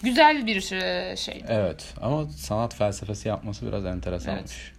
Güzel 0.04 0.46
bir 0.48 0.72
e, 0.72 1.16
şey. 1.18 1.44
Evet 1.48 1.94
ama 2.02 2.30
sanat 2.30 2.76
felsefesi 2.76 3.28
yapması 3.28 3.68
biraz 3.68 3.86
enteresanmış. 3.86 4.52
Evet. 4.52 4.71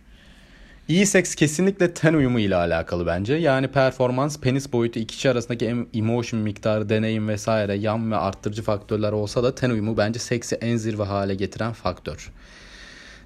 İyi 0.89 1.07
seks 1.07 1.35
kesinlikle 1.35 1.95
ten 1.95 2.15
uyumu 2.15 2.41
ile 2.41 2.57
alakalı 2.57 3.07
bence. 3.07 3.35
Yani 3.35 3.69
performans, 3.69 4.39
penis 4.39 4.73
boyutu, 4.73 4.99
iki 4.99 5.15
kişi 5.17 5.31
arasındaki 5.31 5.67
em- 5.67 5.87
emotion 5.95 6.41
miktarı, 6.41 6.89
deneyim 6.89 7.29
vesaire 7.29 7.75
yan 7.75 8.11
ve 8.13 8.17
arttırıcı 8.17 8.63
faktörler 8.63 9.13
olsa 9.13 9.43
da 9.43 9.55
ten 9.55 9.71
uyumu 9.71 9.97
bence 9.97 10.19
seksi 10.19 10.55
en 10.57 10.77
zirve 10.77 11.03
hale 11.03 11.35
getiren 11.35 11.73
faktör. 11.73 12.33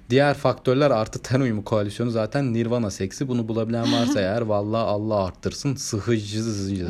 Diğer 0.09 0.33
faktörler 0.33 0.91
artı 0.91 1.19
ten 1.21 1.39
uyumu 1.39 1.63
koalisyonu 1.63 2.11
zaten 2.11 2.53
nirvana 2.53 2.91
seksi. 2.91 3.27
Bunu 3.27 3.47
bulabilen 3.47 3.93
varsa 3.93 4.19
eğer 4.21 4.41
vallahi 4.41 4.83
Allah 4.83 5.25
arttırsın. 5.25 5.75
Sıhıcı 5.75 6.43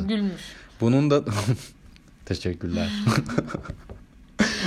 Gülmüş. 0.07 0.41
bunun 0.81 1.09
da 1.09 1.23
teşekkürler. 2.25 2.89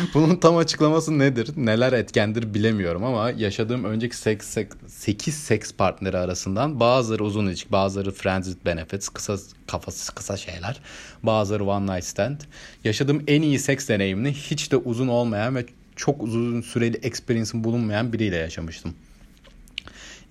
Bunun 0.14 0.36
tam 0.36 0.56
açıklaması 0.56 1.18
nedir? 1.18 1.50
Neler 1.56 1.92
etkendir 1.92 2.54
bilemiyorum 2.54 3.04
ama 3.04 3.30
yaşadığım 3.30 3.84
önceki 3.84 4.16
seks, 4.16 4.46
seks 4.46 4.76
8 4.86 5.34
seks 5.34 5.72
partneri 5.72 6.18
arasından 6.18 6.80
bazıları 6.80 7.24
uzun 7.24 7.46
ilişki, 7.46 7.72
bazıları 7.72 8.10
friends 8.10 8.46
with 8.46 8.66
benefits, 8.66 9.08
kısa 9.08 9.36
kafası 9.66 10.14
kısa 10.14 10.36
şeyler, 10.36 10.80
bazıları 11.22 11.64
one 11.64 11.94
night 11.94 12.04
stand. 12.04 12.40
Yaşadığım 12.84 13.22
en 13.26 13.42
iyi 13.42 13.58
seks 13.58 13.88
deneyimini 13.88 14.32
hiç 14.32 14.72
de 14.72 14.76
uzun 14.76 15.08
olmayan 15.08 15.56
ve 15.56 15.66
çok 15.96 16.22
uzun 16.22 16.60
süreli 16.60 16.96
experience'ın 16.96 17.64
bulunmayan 17.64 18.12
biriyle 18.12 18.36
yaşamıştım. 18.36 18.94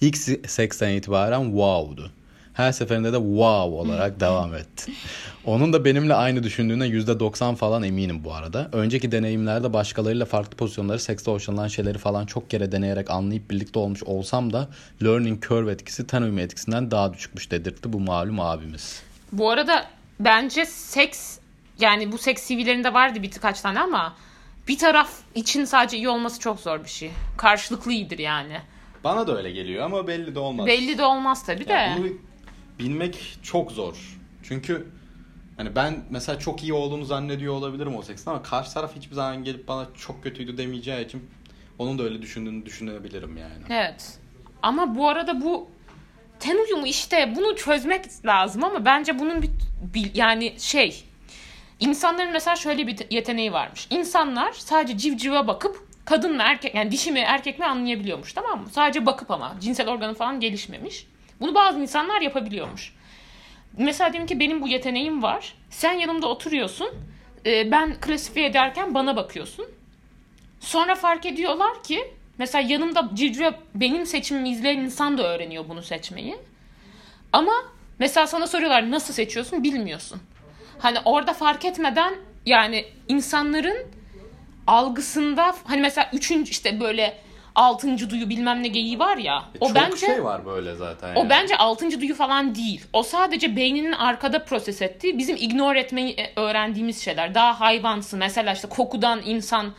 İlk 0.01 0.15
se- 0.15 0.47
seksten 0.47 0.89
itibaren 0.89 1.43
wow'du. 1.43 2.12
Her 2.60 2.72
seferinde 2.72 3.13
de 3.13 3.17
wow 3.17 3.76
olarak 3.76 4.19
devam 4.19 4.56
etti. 4.56 4.91
Onun 5.45 5.74
da 5.74 5.86
benimle 5.86 6.13
aynı 6.13 6.43
düşündüğüne 6.43 6.86
%90 6.88 7.56
falan 7.56 7.84
eminim 7.84 8.24
bu 8.24 8.34
arada. 8.34 8.69
Önceki 8.72 9.12
deneyimlerde 9.12 9.74
başkalarıyla 9.74 10.26
farklı 10.26 10.58
pozisyonları, 10.58 11.00
sekste 11.00 11.32
hoşlanılan 11.32 11.67
şeyleri 11.67 11.98
falan 11.98 12.26
çok 12.26 12.50
kere 12.50 12.72
deneyerek 12.72 13.10
anlayıp 13.10 13.52
birlikte 13.52 13.80
olmuş 13.80 14.04
olsam 14.04 14.54
da 14.54 14.69
learning 15.04 15.48
curve 15.48 15.72
etkisi 15.72 16.08
ten 16.08 16.22
uyumu 16.22 16.39
etkisinden 16.39 16.91
daha 16.91 17.13
düşükmüş 17.13 17.52
dedirtti 17.52 17.93
bu 17.93 18.00
malum 18.00 18.39
abimiz. 18.39 19.04
Bu 19.32 19.50
arada 19.50 19.86
bence 20.19 20.65
seks 20.65 21.39
yani 21.80 22.12
bu 22.12 22.17
seks 22.17 22.48
CV'lerinde 22.48 22.93
vardı 22.93 23.24
birkaç 23.24 23.62
tane 23.62 23.80
ama 23.80 24.15
bir 24.67 24.78
taraf 24.78 25.10
için 25.36 25.65
sadece 25.65 25.98
iyi 25.98 26.10
olması 26.10 26.39
çok 26.39 26.60
zor 26.60 26.84
bir 26.84 26.89
şey. 26.89 27.12
Karşılıklı 27.38 27.91
iyidir 27.91 28.19
yani. 28.19 28.58
Bana 29.04 29.28
da 29.28 29.38
öyle 29.38 29.52
geliyor 29.52 29.86
ama 29.86 30.08
belli 30.08 30.36
de 30.36 30.39
olmaz. 30.39 30.67
Belli 30.67 30.98
de 30.98 31.04
olmaz 31.04 31.45
tabii 31.45 31.67
de. 31.67 31.74
Ya 31.74 31.95
bunu 31.98 32.08
bilmek 32.79 33.37
çok 33.43 33.71
zor. 33.71 34.17
Çünkü 34.43 34.87
hani 35.57 35.75
ben 35.75 36.03
mesela 36.09 36.39
çok 36.39 36.63
iyi 36.63 36.73
olduğunu 36.73 37.05
zannediyor 37.05 37.53
olabilirim 37.53 37.95
o 37.95 38.01
seksin 38.01 38.29
ama 38.29 38.43
karşı 38.43 38.73
taraf 38.73 38.95
hiçbir 38.95 39.15
zaman 39.15 39.43
gelip 39.43 39.67
bana 39.67 39.87
çok 39.97 40.23
kötüydü 40.23 40.57
demeyeceği 40.57 41.05
için 41.05 41.29
onun 41.79 41.99
da 41.99 42.03
öyle 42.03 42.21
düşündüğünü 42.21 42.65
düşünebilirim 42.65 43.37
yani. 43.37 43.63
Evet. 43.69 44.19
Ama 44.61 44.95
bu 44.95 45.07
arada 45.09 45.41
bu 45.41 45.69
ten 46.39 46.57
uyumu 46.65 46.87
işte 46.87 47.33
bunu 47.35 47.55
çözmek 47.55 48.25
lazım 48.25 48.63
ama 48.63 48.85
bence 48.85 49.19
bunun 49.19 49.41
bir, 49.41 49.49
bir- 49.93 50.15
yani 50.15 50.55
şey 50.59 51.03
insanların 51.79 52.31
mesela 52.31 52.55
şöyle 52.55 52.87
bir 52.87 52.97
yeteneği 53.11 53.53
varmış. 53.53 53.87
İnsanlar 53.89 54.51
sadece 54.53 54.97
civcive 54.97 55.47
bakıp 55.47 55.87
kadın 56.05 56.35
mı 56.35 56.41
erkek 56.45 56.75
yani 56.75 56.91
dişi 56.91 57.11
mi 57.11 57.19
erkek 57.19 57.59
mi 57.59 57.65
anlayabiliyormuş 57.65 58.33
tamam 58.33 58.61
mı? 58.61 58.69
Sadece 58.71 59.05
bakıp 59.05 59.31
ama 59.31 59.55
cinsel 59.61 59.89
organı 59.89 60.13
falan 60.13 60.39
gelişmemiş. 60.39 61.07
Bunu 61.39 61.56
bazı 61.56 61.80
insanlar 61.80 62.21
yapabiliyormuş. 62.21 62.93
Mesela 63.78 64.13
diyelim 64.13 64.28
ki 64.28 64.39
benim 64.39 64.62
bu 64.62 64.67
yeteneğim 64.67 65.23
var. 65.23 65.54
Sen 65.69 65.93
yanımda 65.93 66.28
oturuyorsun. 66.28 66.89
Ee, 67.45 67.71
Ben 67.71 67.99
klasifiye 67.99 68.45
ederken 68.45 68.93
bana 68.93 69.15
bakıyorsun. 69.15 69.65
Sonra 70.60 70.95
fark 70.95 71.25
ediyorlar 71.25 71.84
ki 71.84 72.13
mesela 72.38 72.67
yanımda 72.69 73.10
civcive 73.13 73.54
benim 73.75 74.06
seçimimi 74.06 74.49
izleyen 74.49 74.78
insan 74.78 75.17
da 75.17 75.23
öğreniyor 75.23 75.69
bunu 75.69 75.82
seçmeyi. 75.84 76.38
Ama 77.34 77.54
mesela 77.99 78.28
sana 78.28 78.47
soruyorlar 78.47 78.91
nasıl 78.91 79.13
seçiyorsun 79.13 79.63
bilmiyorsun. 79.63 80.21
Hani 80.80 80.97
orada 81.06 81.34
fark 81.34 81.65
etmeden 81.65 82.15
yani 82.45 82.86
insanların 83.08 83.78
algısında 84.67 85.56
hani 85.63 85.82
mesela 85.82 86.10
üçüncü 86.13 86.52
işte 86.52 86.80
böyle 86.80 87.17
altıncı 87.60 88.10
duyu 88.10 88.30
bilmem 88.30 88.63
ne 88.63 88.67
geyiği 88.67 89.00
var 89.00 89.17
ya. 89.17 89.43
O 89.60 89.65
E, 89.65 89.67
çok 89.67 89.76
bence 89.76 90.06
şey 90.06 90.24
var 90.24 90.45
böyle 90.45 90.76
zaten. 90.76 91.15
o 91.15 91.19
yani. 91.19 91.30
bence 91.30 91.58
altıncı 91.58 92.02
duyu 92.02 92.15
falan 92.15 92.56
değil. 92.56 92.86
O 92.93 93.04
sadece 93.04 93.56
beyninin 93.56 93.91
arkada 93.91 94.43
proses 94.45 94.82
ettiği, 94.82 95.17
bizim 95.17 95.36
ignore 95.36 95.80
etmeyi 95.80 96.13
e, 96.13 96.34
öğrendiğimiz 96.36 97.04
şeyler. 97.04 97.36
Daha 97.36 97.60
hayvansı. 97.60 98.17
Mesela 98.17 98.54
işte 98.54 98.67
kokudan 98.69 99.22
insan 99.26 99.74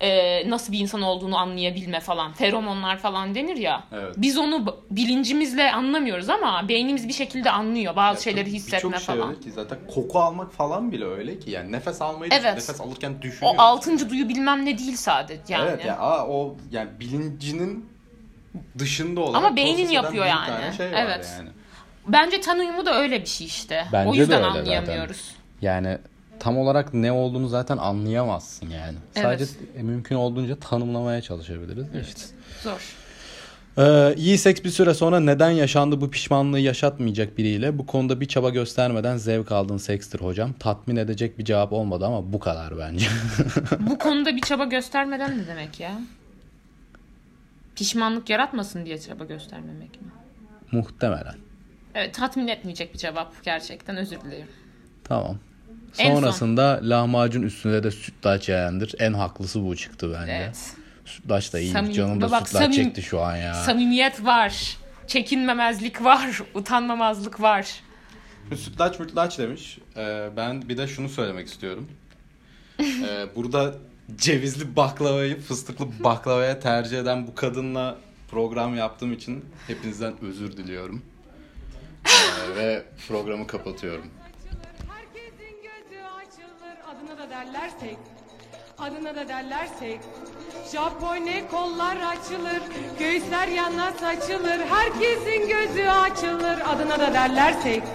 e, 0.00 0.50
nasıl 0.50 0.72
bir 0.72 0.78
insan 0.78 1.02
olduğunu 1.02 1.36
anlayabilme 1.36 2.00
falan. 2.00 2.32
Feromonlar 2.32 2.98
falan 2.98 3.34
denir 3.34 3.56
ya. 3.56 3.84
Evet. 3.92 4.14
Biz 4.16 4.38
onu 4.38 4.76
bilincimizle 4.90 5.72
anlamıyoruz 5.72 6.28
ama 6.28 6.68
beynimiz 6.68 7.08
bir 7.08 7.12
şekilde 7.12 7.50
anlıyor 7.50 7.96
bazı 7.96 8.18
Ya 8.18 8.22
şeyleri 8.22 8.52
hissetme 8.52 8.76
Birçok 8.90 8.96
şey 9.02 9.14
falan. 9.16 9.28
öyle 9.30 9.40
ki 9.40 9.50
zaten 9.50 9.78
koku 9.94 10.18
almak 10.20 10.52
falan 10.52 10.92
bile 10.92 11.04
öyle 11.04 11.38
ki 11.38 11.50
yani 11.50 11.72
nefes 11.72 12.02
almayı 12.02 12.30
Evet. 12.34 12.54
nefes 12.54 12.80
alırken 12.80 13.14
O 13.18 13.22
düşünüyorsun. 13.22 13.58
altıncı 13.58 14.10
duyu 14.10 14.28
bilmem 14.28 14.66
ne 14.66 14.78
değil 14.78 14.96
sadece 14.96 15.42
yani. 15.48 15.68
Evet 15.68 15.84
ya 15.84 15.98
aa, 15.98 16.26
o 16.28 16.56
yani 16.72 16.90
bilincinin 17.00 17.86
dışında 18.78 19.20
olan 19.20 19.34
Ama 19.38 19.56
beynin 19.56 19.88
yapıyor 19.88 20.24
bir 20.24 20.28
yani. 20.30 20.46
tane 20.46 20.72
şey 20.72 20.86
var 20.92 20.98
Evet. 21.06 21.34
yani. 21.38 21.48
Bence 22.08 22.40
tan 22.40 22.58
uyumu 22.58 22.86
da 22.86 22.94
öyle 23.00 23.20
bir 23.20 23.26
şey 23.26 23.46
işte. 23.46 23.84
Bence 23.92 24.10
o 24.10 24.12
de 24.12 24.16
yüzden 24.18 24.36
öyle 24.42 24.48
zaten. 24.48 24.60
anlayamıyoruz. 24.60 25.34
Yani 25.62 25.98
tam 26.42 26.58
olarak 26.58 26.94
ne 26.94 27.12
olduğunu 27.12 27.48
zaten 27.48 27.76
anlayamazsın 27.76 28.70
yani. 28.70 28.98
Evet. 29.16 29.24
Sadece 29.24 29.46
mümkün 29.82 30.16
olduğunca 30.16 30.56
tanımlamaya 30.56 31.22
çalışabiliriz 31.22 31.86
işte. 32.02 32.20
Zor. 32.62 32.94
Ee, 33.78 34.14
iyi 34.16 34.38
seks 34.38 34.64
bir 34.64 34.70
süre 34.70 34.94
sonra 34.94 35.20
neden 35.20 35.50
yaşandı 35.50 36.00
bu 36.00 36.10
pişmanlığı 36.10 36.58
yaşatmayacak 36.58 37.38
biriyle 37.38 37.78
bu 37.78 37.86
konuda 37.86 38.20
bir 38.20 38.28
çaba 38.28 38.50
göstermeden 38.50 39.16
zevk 39.16 39.52
aldığın 39.52 39.76
sekstir 39.76 40.20
hocam. 40.20 40.52
Tatmin 40.52 40.96
edecek 40.96 41.38
bir 41.38 41.44
cevap 41.44 41.72
olmadı 41.72 42.06
ama 42.06 42.32
bu 42.32 42.38
kadar 42.38 42.78
bence. 42.78 43.06
Bu 43.90 43.98
konuda 43.98 44.36
bir 44.36 44.40
çaba 44.40 44.64
göstermeden 44.64 45.38
ne 45.38 45.46
demek 45.46 45.80
ya? 45.80 46.00
Pişmanlık 47.76 48.30
yaratmasın 48.30 48.86
diye 48.86 48.98
çaba 48.98 49.24
göstermemek 49.24 50.02
mi? 50.02 50.08
Muhtemelen. 50.72 51.34
Evet 51.94 52.14
tatmin 52.14 52.48
etmeyecek 52.48 52.94
bir 52.94 52.98
cevap 52.98 53.44
gerçekten 53.44 53.96
özür 53.96 54.20
dilerim. 54.20 54.48
Tamam. 55.04 55.38
En 55.98 56.10
son. 56.14 56.20
Sonrasında 56.20 56.80
lahmacun 56.82 57.42
üstünde 57.42 57.82
de 57.82 57.90
sütlaç 57.90 58.48
yayandır. 58.48 58.94
En 58.98 59.12
haklısı 59.12 59.66
bu 59.66 59.76
çıktı 59.76 60.16
bence. 60.20 60.32
Evet. 60.32 60.74
Sütlaç 61.04 61.52
da 61.52 61.58
iyi. 61.60 61.72
Samimi- 61.72 61.92
Canım 61.94 62.20
da 62.20 62.30
bak, 62.30 62.48
sütlaç 62.48 62.62
samimi- 62.62 62.74
çekti 62.84 63.02
şu 63.02 63.20
an 63.20 63.36
ya. 63.36 63.54
Samimiyet 63.54 64.24
var. 64.24 64.76
Çekinmemezlik 65.06 66.04
var. 66.04 66.42
Utanmamazlık 66.54 67.40
var. 67.40 67.80
Sütlaç 68.56 68.98
mütlaç 68.98 69.38
demiş. 69.38 69.78
Ee, 69.96 70.28
ben 70.36 70.68
bir 70.68 70.76
de 70.76 70.88
şunu 70.88 71.08
söylemek 71.08 71.48
istiyorum. 71.48 71.88
Ee, 72.80 73.26
burada 73.36 73.74
cevizli 74.16 74.76
baklavayı 74.76 75.40
fıstıklı 75.40 75.86
baklavaya 76.04 76.60
tercih 76.60 76.98
eden 76.98 77.26
bu 77.26 77.34
kadınla 77.34 77.96
program 78.30 78.76
yaptığım 78.76 79.12
için 79.12 79.44
hepinizden 79.66 80.14
özür 80.22 80.56
diliyorum. 80.56 81.02
Ee, 82.06 82.56
ve 82.56 82.82
programı 83.08 83.46
kapatıyorum. 83.46 84.06
Adına 87.32 87.40
da 87.40 87.52
derler 87.52 87.70
seks. 87.80 88.00
Adına 88.78 89.16
da 89.16 89.28
derler 89.28 89.68
seks. 89.78 90.04
Japone 90.72 91.48
kollar 91.50 91.96
açılır, 91.96 92.62
göğüsler 92.98 93.48
yana 93.48 93.92
saçılır. 93.92 94.60
Herkesin 94.70 95.48
gözü 95.48 95.88
açılır 95.88 96.60
adına 96.68 96.98
da 96.98 97.14
derler 97.14 97.52
seks. 97.52 97.86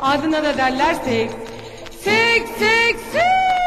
Adına 0.00 0.44
da 0.44 0.56
derler 0.56 0.94
seks. 0.94 1.34
Seks, 2.04 2.50
seks, 2.58 3.00
seks. 3.12 3.57